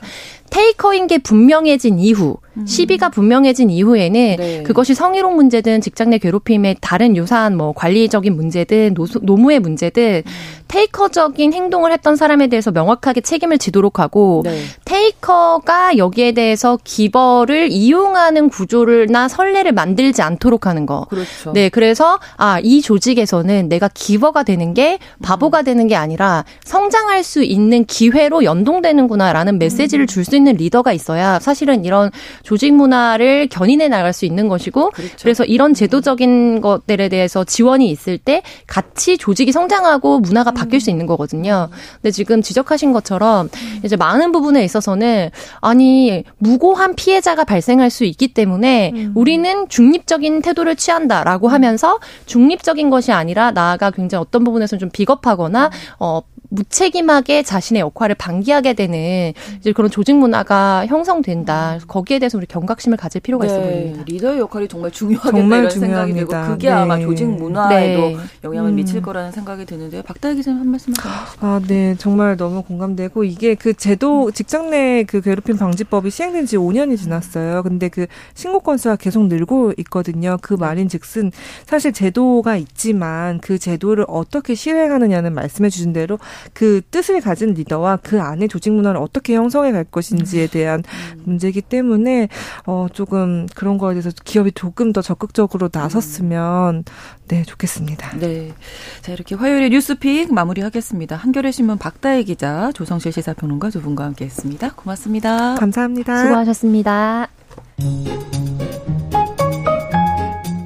[0.50, 2.66] 테이커인 게 분명해진 이후, 음.
[2.66, 4.64] 시비가 분명해진 이후에는 네.
[4.64, 10.32] 그것이 성희롱 문제든 직장 내 괴롭힘의 다른 유사한 뭐 관리적인 문제든 노무의 문제든 음.
[10.68, 14.60] 테이커적인 행동을 했던 사람에 대해서 명확하게 책임을 지도록 하고 네.
[14.84, 21.06] 테이커가 여기에 대해서 기버를 이용하는 구조를나 선례를 만들지 않도록 하는 거.
[21.10, 21.54] 그렇죠.
[21.54, 25.64] 네, 그래서 아, 이 조직에서는 내가 기버가 되는 게 바보가 음.
[25.64, 31.86] 되는 게 아니라 성장할 수 있는 기회로 연동되는구나라는 메시지를 줄 수 있는 리더가 있어야 사실은
[31.86, 32.12] 이런
[32.44, 35.16] 조직 문화를 견인해 나갈 수 있는 것이고 그렇죠.
[35.22, 41.06] 그래서 이런 제도적인 것들에 대해서 지원이 있을 때 같이 조직이 성장하고 문화가 바뀔 수 있는
[41.06, 41.70] 거거든요.
[42.02, 43.50] 근데 지금 지적하신 것처럼
[43.84, 45.30] 이제 많은 부분에 있어서는
[45.62, 49.12] 아니 무고한 피해자가 발생할 수 있기 때문에 음.
[49.16, 56.22] 우리는 중립적인 태도를 취한다라고 하면서 중립적인 것이 아니라 나아가 굉장히 어떤 부분에서는 좀 비겁하거나 어
[56.56, 61.80] 무책임하게 자신의 역할을 방기하게 되는 이제 그런 조직 문화가 형성된다.
[61.88, 64.04] 거기에 대해서 우리 경각심을 가질 필요가 네, 있어 보입니다.
[64.06, 66.74] 리더의 역할이 정말 중요하겠다 정말 이런 생각이 되고 그게 네.
[66.74, 68.18] 아마 조직 문화에도 네.
[68.44, 68.76] 영향을 음.
[68.76, 70.02] 미칠 거라는 생각이 드는데요.
[70.04, 71.38] 박다희 기자님 한 말씀 만 하시죠.
[71.46, 71.96] 아, 네.
[71.98, 77.64] 정말 너무 공감되고 이게 그 제도 직장 내 그 괴롭힘 방지법이 시행된 지 5년이 지났어요.
[77.64, 80.38] 근데 그 신고 건수가 계속 늘고 있거든요.
[80.42, 81.32] 그 말인즉슨
[81.66, 86.20] 사실 제도가 있지만 그 제도를 어떻게 실행하느냐는 말씀해 주신 대로
[86.54, 90.84] 그 뜻을 가진 리더와 그 안에 조직 문화를 어떻게 형성해 갈 것인지에 대한
[91.16, 91.22] 음.
[91.26, 92.30] 문제이기 때문에
[92.66, 96.84] 어 조금 그런 거에 대해서 기업이 조금 더 적극적으로 나섰으면
[97.28, 98.18] 네 좋겠습니다.
[98.20, 98.54] 네.
[99.02, 101.16] 자 이렇게 화요일에 뉴스픽 마무리하겠습니다.
[101.16, 104.74] 한겨레 신문 박다혜 기자, 조성실 시사평론가 두 분과 함께했습니다.
[104.76, 105.56] 고맙습니다.
[105.56, 106.24] 감사합니다.
[106.24, 107.28] 수고하셨습니다.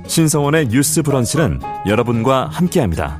[0.07, 3.19] 신성원의 뉴스 브런치는 여러분과 함께합니다.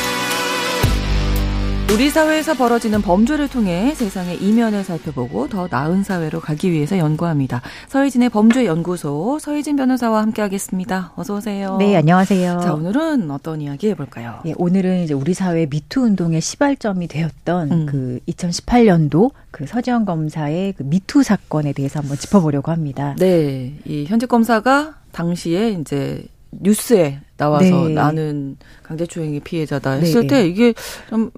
[1.93, 7.61] 우리 사회에서 벌어지는 범죄를 통해 세상의 이면을 살펴보고 더 나은 사회로 가기 위해서 연구합니다.
[7.89, 11.11] 서혜진의 범죄 연구소 서혜진 변호사와 함께하겠습니다.
[11.17, 11.75] 어서 오세요.
[11.77, 12.61] 네, 안녕하세요.
[12.61, 14.39] 자, 오늘은 어떤 이야기 해볼까요?
[14.45, 17.85] 예, 오늘은 이제 우리 사회 미투 운동의 시발점이 되었던 음.
[17.87, 23.15] 그 2018년도 그 서지현 검사의 그 미투 사건에 대해서 한번 짚어보려고 합니다.
[23.19, 27.93] 네, 이 현직 검사가 당시에 이제 뉴스에 나와서 네.
[27.93, 30.27] 나는 강제추행의 피해자다 했을 네.
[30.27, 30.73] 때 이게
[31.09, 31.31] 좀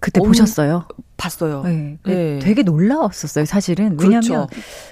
[0.00, 0.86] 그때 보셨어요?
[1.16, 1.62] 봤어요.
[1.62, 1.98] 네.
[2.04, 2.38] 네.
[2.38, 3.98] 되게 놀라웠었어요, 사실은.
[4.00, 4.48] 왜냐하면 그렇죠.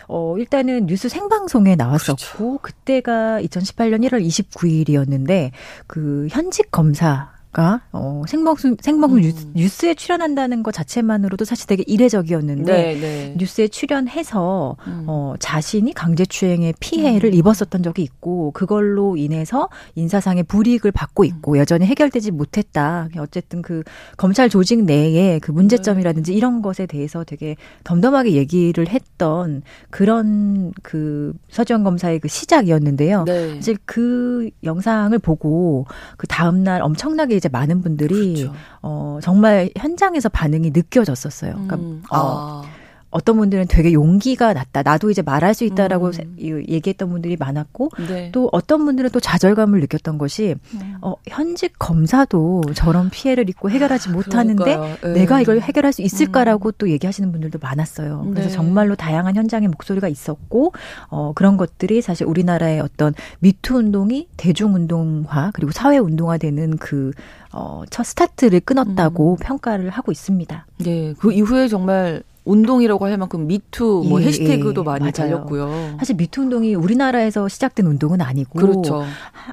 [0.08, 2.58] 어 일단은 뉴스 생방송에 나왔었고 그렇죠.
[2.60, 5.50] 그때가 2018년 1월 29일이었는데
[5.86, 9.52] 그 현직 검사 가 어, 생방송 생방송 음.
[9.52, 13.34] 뉴스, 에 출연한다는 것 자체만으로도 사실 되게 이례적이었는데 네, 네.
[13.36, 15.04] 뉴스에 출연해서 음.
[15.08, 17.34] 어, 자신이 강제추행의 피해를 음.
[17.34, 21.56] 입었었던 적이 있고 그걸로 인해서 인사상의 불이익을 받고 있고 음.
[21.58, 23.08] 여전히 해결되지 못했다.
[23.18, 23.82] 어쨌든 그
[24.16, 31.82] 검찰 조직 내에 그 문제점이라든지 이런 것에 대해서 되게 덤덤하게 얘기를 했던 그런 그 서지원
[31.82, 33.24] 검사의 그 시작이었는데요.
[33.24, 33.56] 네.
[33.56, 35.86] 사실 그 영상을 보고
[36.16, 38.54] 그 다음 날 엄청나게 이제 많은 분들이 그렇죠.
[38.82, 41.52] 어 정말 현장에서 반응이 느껴졌었어요.
[41.52, 42.02] 그러니까 음.
[42.10, 42.62] 어, 아.
[43.10, 44.82] 어떤 분들은 되게 용기가 났다.
[44.82, 46.36] 나도 이제 말할 수 있다라고 음.
[46.38, 48.30] 얘기했던 분들이 많았고 네.
[48.32, 50.98] 또 어떤 분들은 또 좌절감을 느꼈던 것이 음.
[51.00, 55.12] 어, 현직 검사도 저런 피해를 입고 해결하지 못하는데 네.
[55.12, 56.72] 내가 이걸 해결할 수 있을까라고 음.
[56.76, 58.26] 또 얘기하시는 분들도 많았어요.
[58.30, 58.54] 그래서 네.
[58.54, 60.72] 정말로 다양한 현장의 목소리가 있었고
[61.08, 67.12] 어, 그런 것들이 사실 우리나라의 어떤 미투 운동이 대중 운동화 그리고 사회 운동화되는 그
[67.52, 69.36] 어, 첫 스타트를 끊었다고 음.
[69.40, 70.66] 평가를 하고 있습니다.
[70.78, 75.12] 네, 그 이후에 정말 운동이라고 할 만큼 미투 뭐 예, 해시태그도 예, 많이 맞아요.
[75.12, 75.96] 달렸고요.
[75.98, 79.04] 사실 미투 운동이 우리나라에서 시작된 운동은 아니고 그렇죠.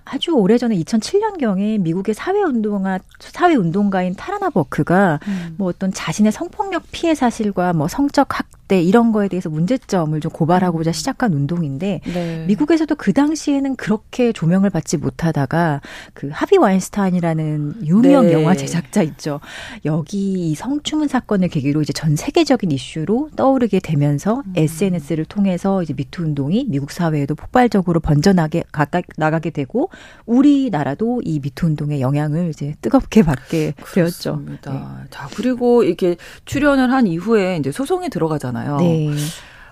[0.06, 5.56] 아주 오래전에 2007년 경에 미국의 사회 운동가 사회 운동가인 타라나 버크가 음.
[5.58, 10.92] 뭐 어떤 자신의 성폭력 피해 사실과 뭐 성적 학대 이런 거에 대해서 문제점을 좀 고발하고자
[10.92, 10.94] 음.
[10.94, 12.46] 시작한 운동인데 네.
[12.48, 15.82] 미국에서도 그 당시에는 그렇게 조명을 받지 못하다가
[16.14, 18.34] 그 하비 와인스타인이라는 유명 네.
[18.34, 19.40] 영화 제작자 있죠.
[19.84, 24.54] 여기 이 성추문 사건을 계기로 이제 전 세계적인 이슈 로 떠오르게 되면서 음.
[24.56, 29.90] SNS를 통해서 이제 미투 운동이 미국 사회에도 폭발적으로 번져나게 가까, 나가게 되고
[30.26, 34.42] 우리나라도 이 미투 운동의 영향을 이제 뜨겁게 받게 되었죠.
[34.46, 34.58] 네.
[35.10, 36.16] 자 그리고 이렇게
[36.46, 38.78] 출연을 한 이후에 이제 소송에 들어가잖아요.
[38.78, 39.12] 네.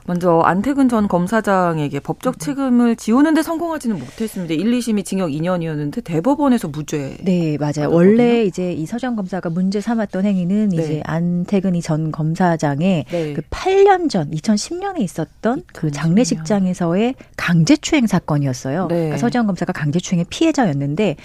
[0.06, 4.54] 먼저 안태근 전 검사장에게 법적 책임을 지우는데 성공하지는 못했습니다.
[4.54, 7.18] 1, 2심이 징역 2년이었는데 대법원에서 무죄.
[7.22, 7.90] 네, 맞아요.
[7.90, 10.84] 원래 이제 이 서장 검사가 문제 삼았던 행위는 네.
[10.84, 13.34] 이제 안태근이 전 검사장의 네.
[13.34, 15.64] 그 8년 전 2010년에 있었던 2010년.
[15.74, 18.88] 그 장례식장에서의 강제추행 사건이었어요.
[18.88, 18.96] 네.
[18.96, 21.16] 그러니까 서장 검사가 강제추행의 피해자였는데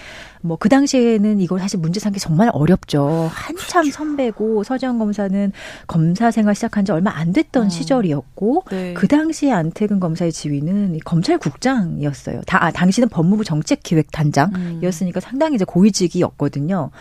[0.41, 3.29] 뭐 그 당시에는 이걸 사실 문제 삼기 정말 어렵죠.
[3.33, 3.91] 한참 그렇죠.
[3.91, 5.51] 선배고 서지현 검사는
[5.87, 7.69] 검사 생활 시작한 지 얼마 안 됐던 어.
[7.69, 8.93] 시절이었고 네.
[8.93, 12.41] 그 당시에 안태근 검사의 지위는 검찰국장이었어요.
[12.45, 15.21] 다, 아, 당시는 법무부 정책기획단장이었으니까 음.
[15.21, 16.91] 상당히 이제 고위직이었거든요.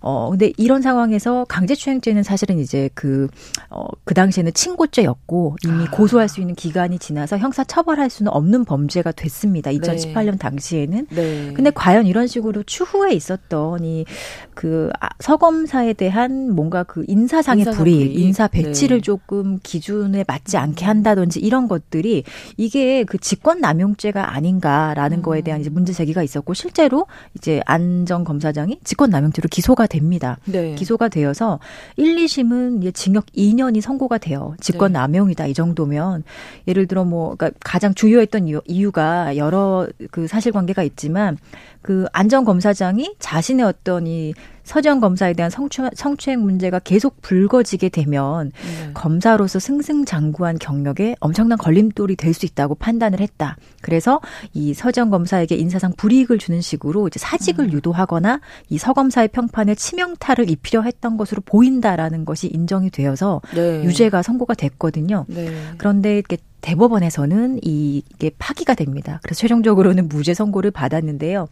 [0.00, 3.28] 어, 근데 이런 상황에서 강제추행죄는 사실은 이제 그,
[3.70, 5.90] 어, 그 당시에는 친고죄였고 이미 아.
[5.90, 9.70] 고소할 수 있는 기간이 지나서 형사 처벌할 수는 없는 범죄가 됐습니다.
[9.72, 10.38] 2018년 네.
[10.38, 11.06] 당시에는.
[11.10, 11.52] 네.
[11.54, 17.76] 근데 과연 이런 식으로 추 후에 있었던 이그 아, 서검사에 대한 뭔가 그 인사상의 불이익,
[17.76, 19.02] 불이익, 인사 배치를 네.
[19.02, 22.24] 조금 기준에 맞지 않게 한다든지 이런 것들이
[22.56, 25.22] 이게 그 직권 남용죄가 아닌가라는 음.
[25.22, 30.38] 거에 대한 이제 문제 제기가 있었고 실제로 이제 안정 검사장이 직권 남용죄로 기소가 됩니다.
[30.44, 30.74] 네.
[30.74, 31.58] 기소가 되어서
[31.96, 34.54] 1, 2심은 이제 징역 2년이 선고가 돼요.
[34.60, 34.98] 직권 네.
[34.98, 36.22] 남용이다 이 정도면
[36.68, 41.36] 예를 들어 뭐 그러니까 가장 주요했던 이유, 가 여러 그 사실관계가 있지만
[41.82, 47.88] 그 안전 검사 장이 자신의 어떤 이 서지현 검사에 대한 성추, 성추행 문제가 계속 불거지게
[47.88, 48.90] 되면 네.
[48.94, 53.56] 검사로서 승승장구한 경력에 엄청난 걸림돌이 될 수 있다고 판단을 했다.
[53.80, 54.20] 그래서
[54.52, 57.72] 이 서지현 검사에게 인사상 불이익을 주는 식으로 이제 사직을 음.
[57.72, 63.82] 유도하거나 이 서검사의 평판에 치명타를 입히려 했던 것으로 보인다라는 것이 인정이 되어서 네.
[63.84, 65.24] 유죄가 선고가 됐거든요.
[65.28, 65.48] 네.
[65.78, 69.20] 그런데 이렇게 대법원에서는 이게 파기가 됩니다.
[69.22, 71.48] 그래서 최종적으로는 무죄 선고를 받았는데요.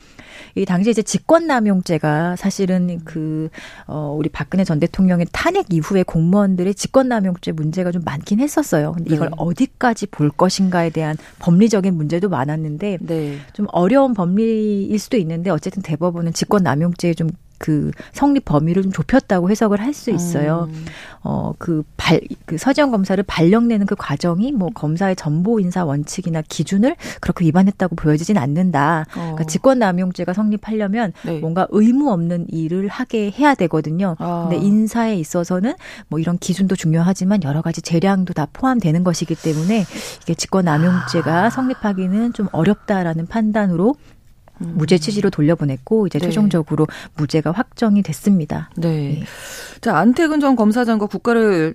[0.56, 3.48] 이 당시에 이제 직권남용죄가 사실은 그,
[3.86, 8.92] 어, 우리 박근혜 전 대통령의 탄핵 이후에 공무원들의 직권남용죄 문제가 좀 많긴 했었어요.
[8.92, 9.34] 근데 이걸 네.
[9.38, 13.38] 어디까지 볼 것인가에 대한 법리적인 문제도 많았는데 네.
[13.52, 19.80] 좀 어려운 법리일 수도 있는데 어쨌든 대법원은 직권남용죄에 좀 그 성립 범위를 좀 좁혔다고 해석을
[19.80, 20.68] 할 수 있어요.
[20.70, 20.84] 음.
[21.22, 26.96] 어, 그 발, 그 서지현 검사를 발령내는 그 과정이 뭐 검사의 전보 인사 원칙이나 기준을
[27.20, 29.06] 그렇게 위반했다고 보여지진 않는다.
[29.10, 29.20] 어.
[29.20, 31.38] 그러니까 직권남용죄가 성립하려면 네.
[31.38, 34.16] 뭔가 의무 없는 일을 하게 해야 되거든요.
[34.18, 34.48] 아.
[34.48, 35.74] 근데 인사에 있어서는
[36.08, 39.84] 뭐 이런 기준도 중요하지만 여러 가지 재량도 다 포함되는 것이기 때문에
[40.22, 41.50] 이게 직권남용죄가 아.
[41.50, 43.94] 성립하기는 좀 어렵다라는 판단으로
[44.64, 44.74] 음.
[44.76, 46.26] 무죄 취지로 돌려보냈고 이제 네.
[46.26, 46.86] 최종적으로
[47.16, 48.70] 무죄가 확정이 됐습니다.
[48.76, 48.88] 네.
[48.88, 49.24] 네.
[49.80, 51.74] 자 안태근 전 검사장과 국가를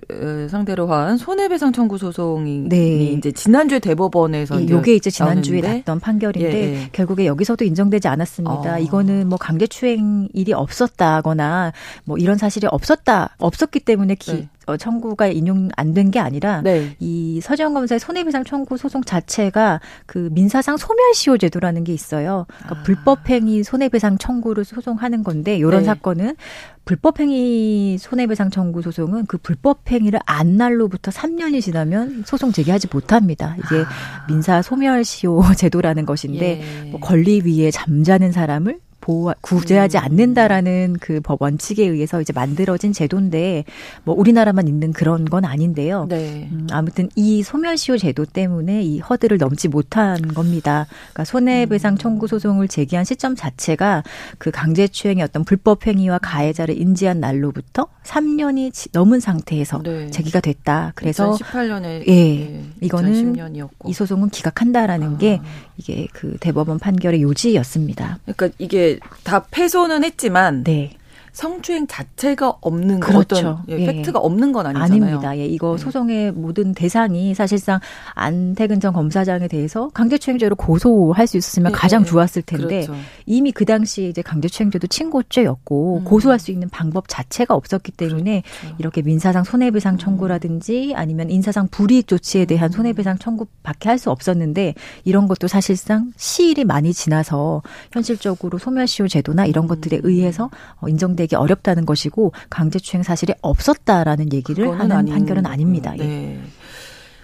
[0.50, 3.12] 상대로 한 손해배상 청구 소송이 네.
[3.12, 5.60] 이제 지난주에 대법원에서 이게 이제 지난주에.
[5.60, 6.88] 났던 판결인데 예, 예.
[6.92, 8.74] 결국에 여기서도 인정되지 않았습니다.
[8.74, 8.78] 어.
[8.78, 11.72] 이거는 뭐 강제추행 일이 없었다거나
[12.04, 14.48] 뭐 이런 사실이 없었다 없었기 때문에 기, 네.
[14.59, 16.94] 어, 청구가 인용 안 된 게 아니라 네.
[17.00, 22.46] 이 서지현 검사의 손해배상 청구 소송 자체가 그 민사상 소멸시효 제도라는 게 있어요.
[22.58, 22.82] 그러니까 아.
[22.84, 25.84] 불법행위 손해배상 청구를 소송하는 건데 이런 네.
[25.84, 26.36] 사건은
[26.84, 33.56] 불법행위 손해배상 청구 소송은 그 불법행위를 안 날로부터 3년이 지나면 소송 제기하지 못합니다.
[33.58, 34.26] 이게 아.
[34.28, 36.90] 민사 소멸시효 제도라는 것인데 예.
[36.90, 38.78] 뭐 권리 위에 잠자는 사람을
[39.10, 40.02] 보호 구제하지 음.
[40.04, 43.64] 않는다라는 그 법 원칙에 의해서 이제 만들어진 제도인데
[44.04, 46.06] 뭐 우리나라만 있는 그런 건 아닌데요.
[46.08, 46.48] 네.
[46.50, 50.86] 음, 아무튼 이 소멸시효 제도 때문에 이 허들을 넘지 못한 겁니다.
[51.12, 51.98] 그러니까 손해배상 음.
[51.98, 54.02] 청구 소송을 제기한 시점 자체가
[54.38, 60.10] 그 강제추행의 어떤 불법 행위와 가해자를 인지한 날로부터 3년이 넘은 상태에서 네.
[60.10, 60.92] 제기가 됐다.
[60.94, 63.88] 그래서 2018년에 예, 네, 이거는 2010년이었고.
[63.88, 65.18] 이 소송은 기각한다라는 아.
[65.18, 65.40] 게
[65.80, 68.18] 이게 그 대법원 판결의 요지였습니다.
[68.26, 70.92] 그러니까 이게 다 패소는 했지만 네.
[71.32, 73.38] 성추행 자체가 없는 그렇죠.
[73.38, 73.86] 어떤 예, 예.
[73.86, 75.04] 팩트가 없는 건 아니잖아요.
[75.04, 75.38] 아닙니다.
[75.38, 75.82] 예, 이거 네.
[75.82, 77.78] 소송의 모든 대상이 사실상
[78.14, 82.08] 안태근 전 검사장에 대해서 강제추행죄로 고소할 수 있었으면 네, 가장 네.
[82.10, 82.94] 좋았을 텐데 그렇죠.
[83.26, 86.04] 이미 그 당시 이제 강제추행죄도 친고죄였고 음.
[86.04, 88.76] 고소할 수 있는 방법 자체가 없었기 때문에 그렇죠.
[88.78, 89.98] 이렇게 민사상 손해배상 음.
[89.98, 92.72] 청구라든지 아니면 인사상 불이익 조치에 대한 음.
[92.72, 94.74] 손해배상 청구밖에 할 수 없었는데
[95.04, 97.62] 이런 것도 사실상 시일이 많이 지나서
[97.92, 100.00] 현실적으로 소멸시효 제도나 이런 것들에 음.
[100.04, 100.50] 의해서
[100.80, 105.94] 어, 인정 되기 되기 어렵다는 것이고 강제추행 사실이 없었다라는 얘기를 하는 아닌, 판결은 아닙니다.
[105.98, 106.02] 예.
[106.02, 106.40] 네.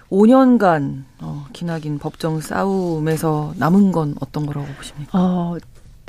[0.09, 5.19] 5년간 어, 기나긴 법정 싸움에서 남은 건 어떤 거라고 보십니까?
[5.19, 5.57] 어,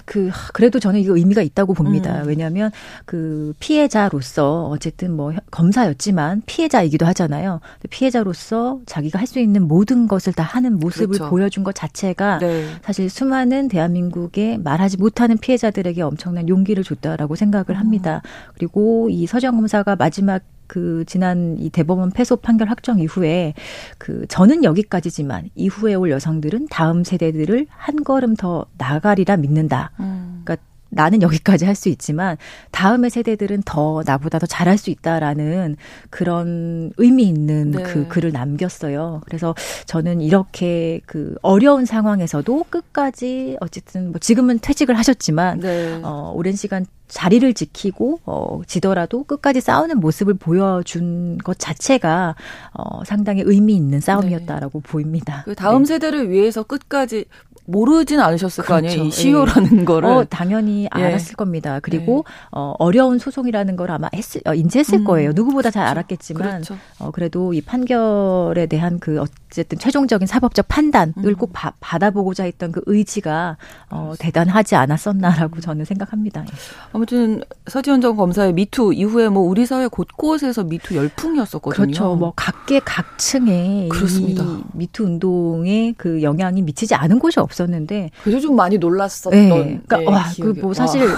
[0.08, 2.22] 그 그래도 저는 이거 의미가 있다고 봅니다.
[2.22, 2.28] 음.
[2.28, 2.70] 왜냐하면
[3.04, 7.60] 그 피해자로서 어쨌든 뭐 검사였지만 피해자이기도 하잖아요.
[7.90, 11.28] 피해자로서 자기가 할 수 있는 모든 것을 다 하는 모습을 그렇죠.
[11.28, 12.64] 보여준 것 자체가 네.
[12.82, 18.22] 사실 수많은 대한민국의 말하지 못하는 피해자들에게 엄청난 용기를 줬다라고 생각을 합니다.
[18.24, 18.52] 음.
[18.54, 23.54] 그리고 이 서정 검사가 마지막 그 지난 이 대법원 패소 판결 확정 이후에
[23.98, 29.90] 그 저는 여기까지지만 이후에 올 여성들은 다음 세대들을 한 걸음 더 나가리라 믿는다.
[29.98, 30.42] 음.
[30.44, 32.36] 그러니까 나는 여기까지 할 수 있지만
[32.72, 35.76] 다음의 세대들은 더 나보다 더 잘할 수 있다라는
[36.10, 37.82] 그런 의미 있는 네.
[37.84, 39.22] 그 글을 남겼어요.
[39.24, 39.54] 그래서
[39.86, 46.00] 저는 이렇게 그 어려운 상황에서도 끝까지 어쨌든 뭐 지금은 퇴직을 하셨지만 네.
[46.02, 52.34] 어 오랜 시간 자리를 지키고 어 지더라도 끝까지 싸우는 모습을 보여준 것 자체가
[52.74, 54.90] 어 상당히 의미 있는 싸움이었다라고 네.
[54.90, 55.42] 보입니다.
[55.44, 55.94] 그 다음 네.
[55.94, 57.24] 세대를 위해서 끝까지
[57.68, 58.68] 모르진 않으셨을 그렇죠.
[58.82, 59.04] 거 아니에요?
[59.04, 59.84] 이 시효라는 예.
[59.84, 60.08] 거를.
[60.08, 60.88] 어, 당연히 예.
[61.02, 61.80] 알았을 겁니다.
[61.80, 62.32] 그리고 예.
[62.50, 65.32] 어, 어려운 소송이라는 걸 아마 했을, 어, 인지했을 음, 거예요.
[65.34, 65.90] 누구보다 잘 그렇죠.
[65.90, 66.78] 알았겠지만 그렇죠.
[66.98, 71.34] 어, 그래도 이 판결에 대한 그 어쨌든 최종적인 사법적 판단을 음.
[71.36, 73.56] 꼭 바, 받아보고자 했던 그 의지가
[73.90, 75.60] 어, 대단하지 않았었나라고 음.
[75.60, 76.42] 저는 생각합니다.
[76.42, 76.46] 예.
[76.92, 81.86] 아무튼 서지현 전 검사의 미투 이후에 뭐 우리 사회 곳곳에서 미투 열풍이었었거든요.
[81.86, 82.14] 그렇죠.
[82.16, 84.42] 뭐 각계 각층에 그렇습니다.
[84.44, 87.58] 이 미투 운동에 그 영향이 미치지 않은 곳이 없어요.
[87.58, 89.48] 있었는데 그래서 좀 많이 놀랐었던 네.
[89.86, 91.08] 그러니까 네, 와, 그 뭐 사실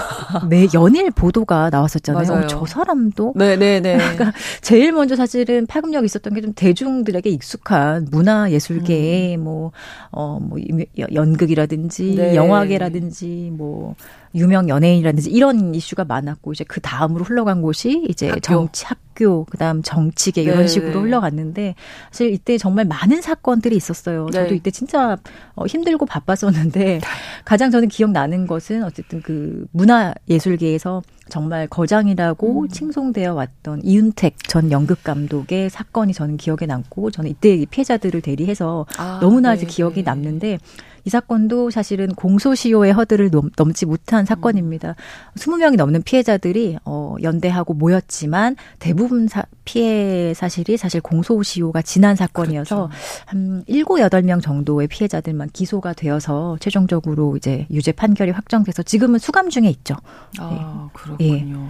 [0.49, 2.31] 매 연일 보도가 나왔었잖아요.
[2.43, 3.79] 어, 저 사람도 네네네.
[3.81, 3.97] 네, 네.
[4.15, 9.43] 그러니까 제일 먼저 사실은 파급력 있었던 게 좀 대중들에게 익숙한 문화 예술계의 음.
[9.43, 9.71] 뭐
[10.11, 10.59] 어, 뭐
[10.97, 12.35] 연극이라든지 네.
[12.35, 13.95] 영화계라든지 뭐
[14.33, 18.39] 유명 연예인이라든지 이런 이슈가 많았고 이제 그 다음으로 흘러간 곳이 이제 학교.
[18.39, 20.67] 정치 학교 그다음 정치계 이런 네.
[20.67, 21.75] 식으로 흘러갔는데
[22.11, 24.27] 사실 이때 정말 많은 사건들이 있었어요.
[24.27, 24.31] 네.
[24.31, 25.17] 저도 이때 진짜
[25.55, 27.01] 어, 힘들고 바빴었는데
[27.45, 32.67] 가장 저는 기억나는 것은 어쨌든 그 문화 예술계에서 정말 거장이라고 음.
[32.67, 39.19] 칭송되어 왔던 이윤택 전 연극 감독의 사건이 저는 기억에 남고 저는 이때 피해자들을 대리해서 아,
[39.21, 40.01] 너무나 네, 기억이 네.
[40.03, 40.57] 남는데
[41.05, 44.95] 이 사건도 사실은 공소시효의 허들을 넘, 지 못한 사건입니다.
[45.35, 52.91] 20명이 넘는 피해자들이 어, 연대하고 모였지만 대부분 사, 피해 사실이 사실 공소시효가 지난 사건이어서 그렇죠.
[53.25, 59.69] 한 7, 8명 정도의 피해자들만 기소가 되어서 최종적으로 이제 유죄 판결이 확정돼서 지금은 수감 중에
[59.69, 59.95] 있죠.
[60.39, 60.89] 아, 네.
[60.93, 61.69] 그렇군요.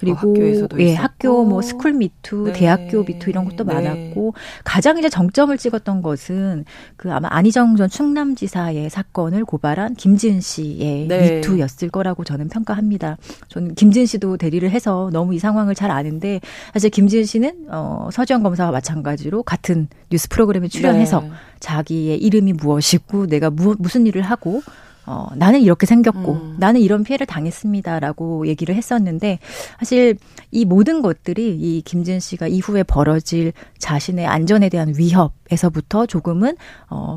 [0.00, 0.34] 그리고
[0.78, 2.52] 예, 학교 뭐 스쿨 미투, 네.
[2.54, 3.74] 대학교 미투 이런 것도 네.
[3.74, 4.32] 많았고
[4.64, 6.64] 가장 이제 정점을 찍었던 것은
[6.96, 11.40] 그 아마 안희정 전 충남지사의 사건을 고발한 김지은 씨의 네.
[11.42, 13.18] 미투였을 거라고 저는 평가합니다.
[13.48, 16.40] 저는 김지은 씨도 대리를 해서 너무 이 상황을 잘 아는데
[16.72, 21.30] 사실 김지은 씨는 어 서지영 검사와 마찬가지로 같은 뉴스 프로그램에 출연해서 네.
[21.60, 24.62] 자기의 이름이 무엇이고 내가 무, 무슨 일을 하고
[25.06, 26.56] 어, 나는 이렇게 생겼고, 음.
[26.58, 29.38] 나는 이런 피해를 당했습니다라고 얘기를 했었는데,
[29.78, 30.16] 사실
[30.50, 36.56] 이 모든 것들이 이 김진 씨가 이후에 벌어질 자신의 안전에 대한 위협에서부터 조금은,
[36.90, 37.16] 어,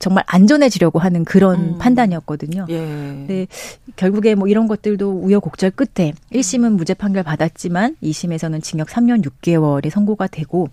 [0.00, 1.78] 정말 안전해지려고 하는 그런 음.
[1.78, 2.66] 판단이었거든요.
[2.70, 2.78] 예.
[2.78, 3.46] 근데
[3.96, 10.26] 결국에 뭐 이런 것들도 우여곡절 끝에 1심은 무죄 판결 받았지만 2심에서는 징역 3년 6개월이 선고가
[10.26, 10.68] 되고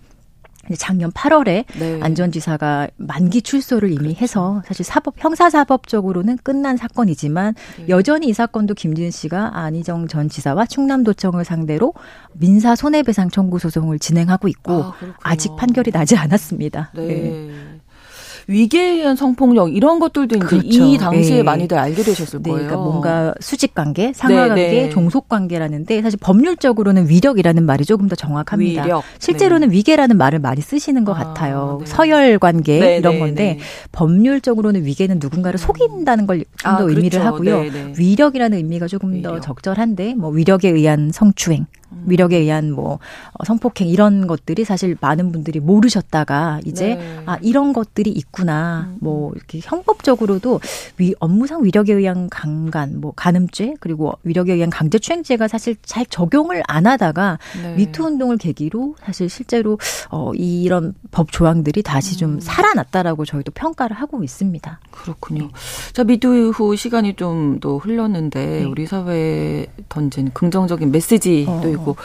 [0.75, 1.99] 작년 8월에 네.
[2.01, 4.21] 안전지사가 만기 출소를 이미 그렇죠.
[4.21, 7.85] 해서 사실 사법 형사사법적으로는 끝난 사건이지만 네.
[7.89, 11.93] 여전히 이 사건도 김진 씨가 안희정 전 지사와 충남도청을 상대로
[12.33, 14.85] 민사 손해배상 청구 소송을 진행하고 있고
[15.23, 16.91] 아, 직 판결이 나지 않았습니다.
[16.95, 17.76] 네.
[18.47, 18.53] 네.
[18.53, 20.67] 위계에 의한 성폭력 이런 것들도 이제 그렇죠.
[20.67, 21.43] 이 당시에 네.
[21.43, 22.67] 많이들 알게 되셨을 네, 거예요.
[22.67, 24.89] 그러니까 뭔가 수직 관계, 상하 관계, 네, 네.
[24.89, 28.83] 종속 관계라는데 사실 법률적으로는 위력이라는 말이 조금 더 정확합니다.
[28.83, 29.03] 위력.
[29.19, 29.75] 실제로는 네.
[29.75, 31.77] 위계라는 말을 많이 쓰시는 것 아, 같아요.
[31.81, 31.85] 네.
[31.85, 33.59] 서열 관계 이런 건데
[33.91, 37.25] 법률적으로는 위계는 누군가를 속인다는 걸 좀더 아, 의미를 그렇죠.
[37.25, 37.65] 하고요.
[37.97, 39.33] 위력이라는 의미가 조금 위력.
[39.33, 41.86] 더 적절한데 뭐 위력에 의한 성추행 음.
[42.05, 42.99] 위력에 의한 뭐
[43.33, 47.19] 어, 성폭행 이런 것들이 사실 많은 분들이 모르셨다가 이제 네.
[47.25, 48.97] 아 이런 것들이 있구나 음.
[49.01, 50.59] 뭐 이렇게 형법적으로도
[50.97, 56.87] 위 업무상 위력에 의한 강간 뭐 간음죄 그리고 위력에 의한 강제추행죄가 사실 잘 적용을 안
[56.87, 57.75] 하다가 네.
[57.75, 59.77] 미투 운동을 계기로 사실 실제로
[60.09, 62.39] 어 이런 법 조항들이 다시 좀 음.
[62.39, 64.79] 살아났다라고 저희도 평가를 하고 있습니다.
[64.91, 65.43] 그렇군요.
[65.43, 65.49] 네.
[65.93, 68.65] 자 미투 후 시간이 좀더 흘렀는데 네.
[68.65, 71.76] 우리 사회에 던진 긍정적인 메시지도 어.
[71.77, 71.95] 있고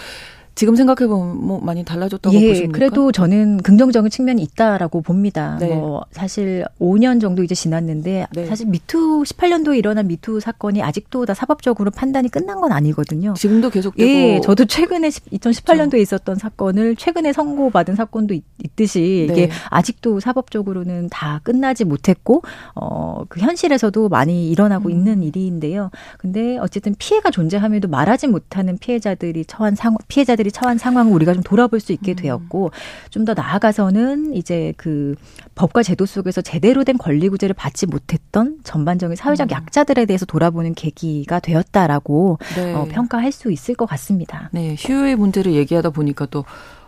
[0.55, 2.72] 지금 생각해 보면 뭐 많이 달라졌다고 예, 보십니까?
[2.72, 5.57] 그래도 저는 긍정적인 측면이 있다라고 봅니다.
[5.59, 5.74] 네.
[5.74, 8.46] 뭐 사실 5년 정도 이제 지났는데 네.
[8.46, 13.32] 사실 미투 18년도에 일어난 미투 사건이 아직도 다 사법적으로 판단이 끝난 건 아니거든요.
[13.34, 15.96] 지금도 계속되고 예, 저도 최근에 2018년도에 그렇죠.
[15.96, 18.44] 있었던 사건을 최근에 선고받은 사건도 있,
[18.76, 19.32] 듯이 네.
[19.32, 22.42] 이게 아직도 사법적으로는 다 끝나지 못했고
[22.74, 24.90] 어그 현실에서도 많이 일어나고 음.
[24.90, 25.90] 있는 일인데요.
[26.18, 31.43] 근데 어쨌든 피해가 존재함에도 말하지 못하는 피해자들이 처한 상 피해자들 피해자들이 처한 상황을 우리가 좀
[31.43, 32.16] 돌아볼 수 있게 음.
[32.16, 32.72] 되었고
[33.11, 35.14] 좀 더 나아가서는 이제 그
[35.55, 39.51] 법과 제도 속에서 제대로 된 권리 구제를 받지 못했던 전반적인 사회적 음.
[39.53, 42.74] 약자들에 대해서 돌아보는 계기가 되었다라고 네.
[42.74, 44.51] 어, 평가할 수 있을 것 같습니다.
[44.53, 46.45] 네, 휴의 문제를 얘기하다 보니까 또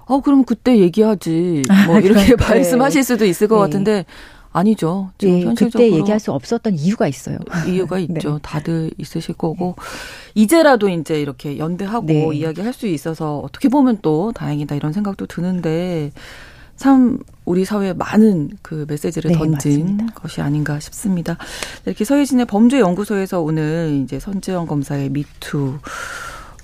[0.06, 1.62] 어, 그럼 그때 얘기하지.
[1.86, 3.60] 뭐 이렇게 말씀하실 수도 있을 것 네.
[3.60, 4.04] 같은데
[4.54, 5.10] 아니죠.
[5.18, 7.38] 지금 예, 현실적으로 그때 얘기할 수 없었던 이유가 있어요.
[7.68, 8.04] 이유가 네.
[8.04, 8.34] 있죠.
[8.34, 8.38] 네.
[8.40, 9.74] 다들 있으실 거고
[10.34, 12.36] 이제라도 이제 이렇게 연대하고 네.
[12.36, 16.12] 이야기할 수 있어서 어떻게 보면 또 다행이다 이런 생각도 드는데
[16.76, 20.14] 참 우리 사회에 많은 그 메시지를 네, 던진 맞습니다.
[20.14, 21.36] 것이 아닌가 싶습니다.
[21.84, 25.78] 이렇게 서예진의 범죄연구소에서 오늘 이제 선재영 검사의 미투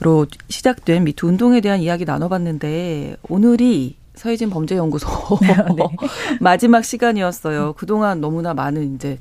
[0.02, 5.08] 로 시작된 미투 운동에 대한 이야기 나눠봤는데 오늘이 서해진 범죄연구소
[5.76, 5.84] 네.
[6.40, 7.74] 마지막 시간이었어요.
[7.74, 9.18] 그동안 너무나 많은 이제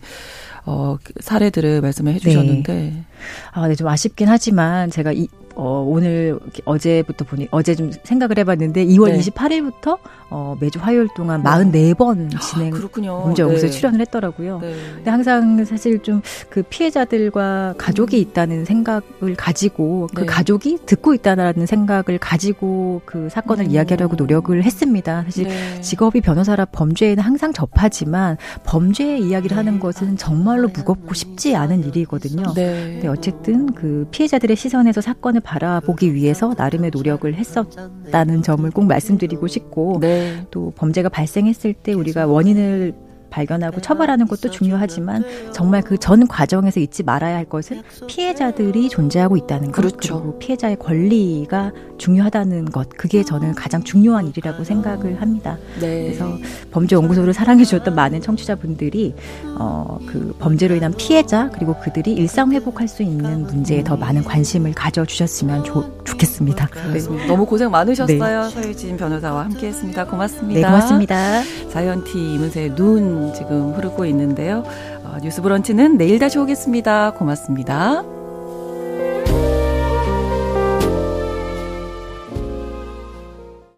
[0.65, 3.03] 어 사례들을 말씀을 해주셨는데 네.
[3.51, 5.27] 아, 네, 좀 아쉽긴 하지만 제가 이
[5.59, 9.19] 어, 오늘 어제부터 보니 어제 좀 생각을 해봤는데 2월 네.
[9.19, 9.97] 28일부터
[10.29, 11.49] 어, 매주 화요일 동안 네.
[11.49, 13.75] 44번 아, 진행 아, 문제 연구소에 네.
[13.75, 14.59] 출연을 했더라고요.
[14.59, 14.75] 네.
[14.95, 18.21] 근데 항상 사실 좀 그 피해자들과 가족이 음.
[18.21, 20.25] 있다는 생각을 가지고 그 네.
[20.25, 23.71] 가족이 듣고 있다는 생각을 가지고 그 사건을 음.
[23.71, 25.23] 이야기하려고 노력을 했습니다.
[25.23, 25.81] 사실 네.
[25.81, 32.53] 직업이 변호사라 범죄에는 항상 접하지만 범죄의 이야기를 하는 것은 정말로 무겁고 쉽지 않은 일이거든요.
[32.53, 33.05] 네.
[33.07, 40.45] 어쨌든 그 피해자들의 시선에서 사건을 바라보기 위해서 나름의 노력을 했었다는 점을 꼭 말씀드리고 싶고 네.
[40.51, 42.93] 또 범죄가 발생했을 때 우리가 원인을
[43.29, 45.23] 발견하고 처벌하는 것도 중요하지만
[45.53, 50.21] 정말 그 전 과정에서 잊지 말아야 할 것은 피해자들이 존재하고 있다는 것 그렇죠.
[50.21, 55.57] 그리고 피해자의 권리가 중요하다는 것 그게 저는 가장 중요한 일이라고 생각을 합니다.
[55.79, 56.05] 네.
[56.05, 56.37] 그래서
[56.71, 59.13] 범죄 연구소를 사랑해 주셨던 많은 청취자분들이
[59.57, 64.73] 어, 그 범죄로 인한 피해자 그리고 그들이 일상 회복할 수 있는 문제에 더 많은 관심을
[64.73, 65.65] 가져 주셨으면
[66.05, 66.69] 좋겠습니다.
[66.93, 67.27] 네.
[67.27, 68.43] 너무 고생 많으셨어요.
[68.43, 68.49] 네.
[68.49, 70.05] 서유진 변호사와 함께했습니다.
[70.07, 70.59] 고맙습니다.
[70.59, 71.43] 네, 고맙습니다.
[71.71, 74.63] 자이언티 이문세의 눈 지금 흐르고 있는데요.
[75.03, 77.11] 어, 뉴스 브런치는 내일 다시 오겠습니다.
[77.11, 78.18] 고맙습니다.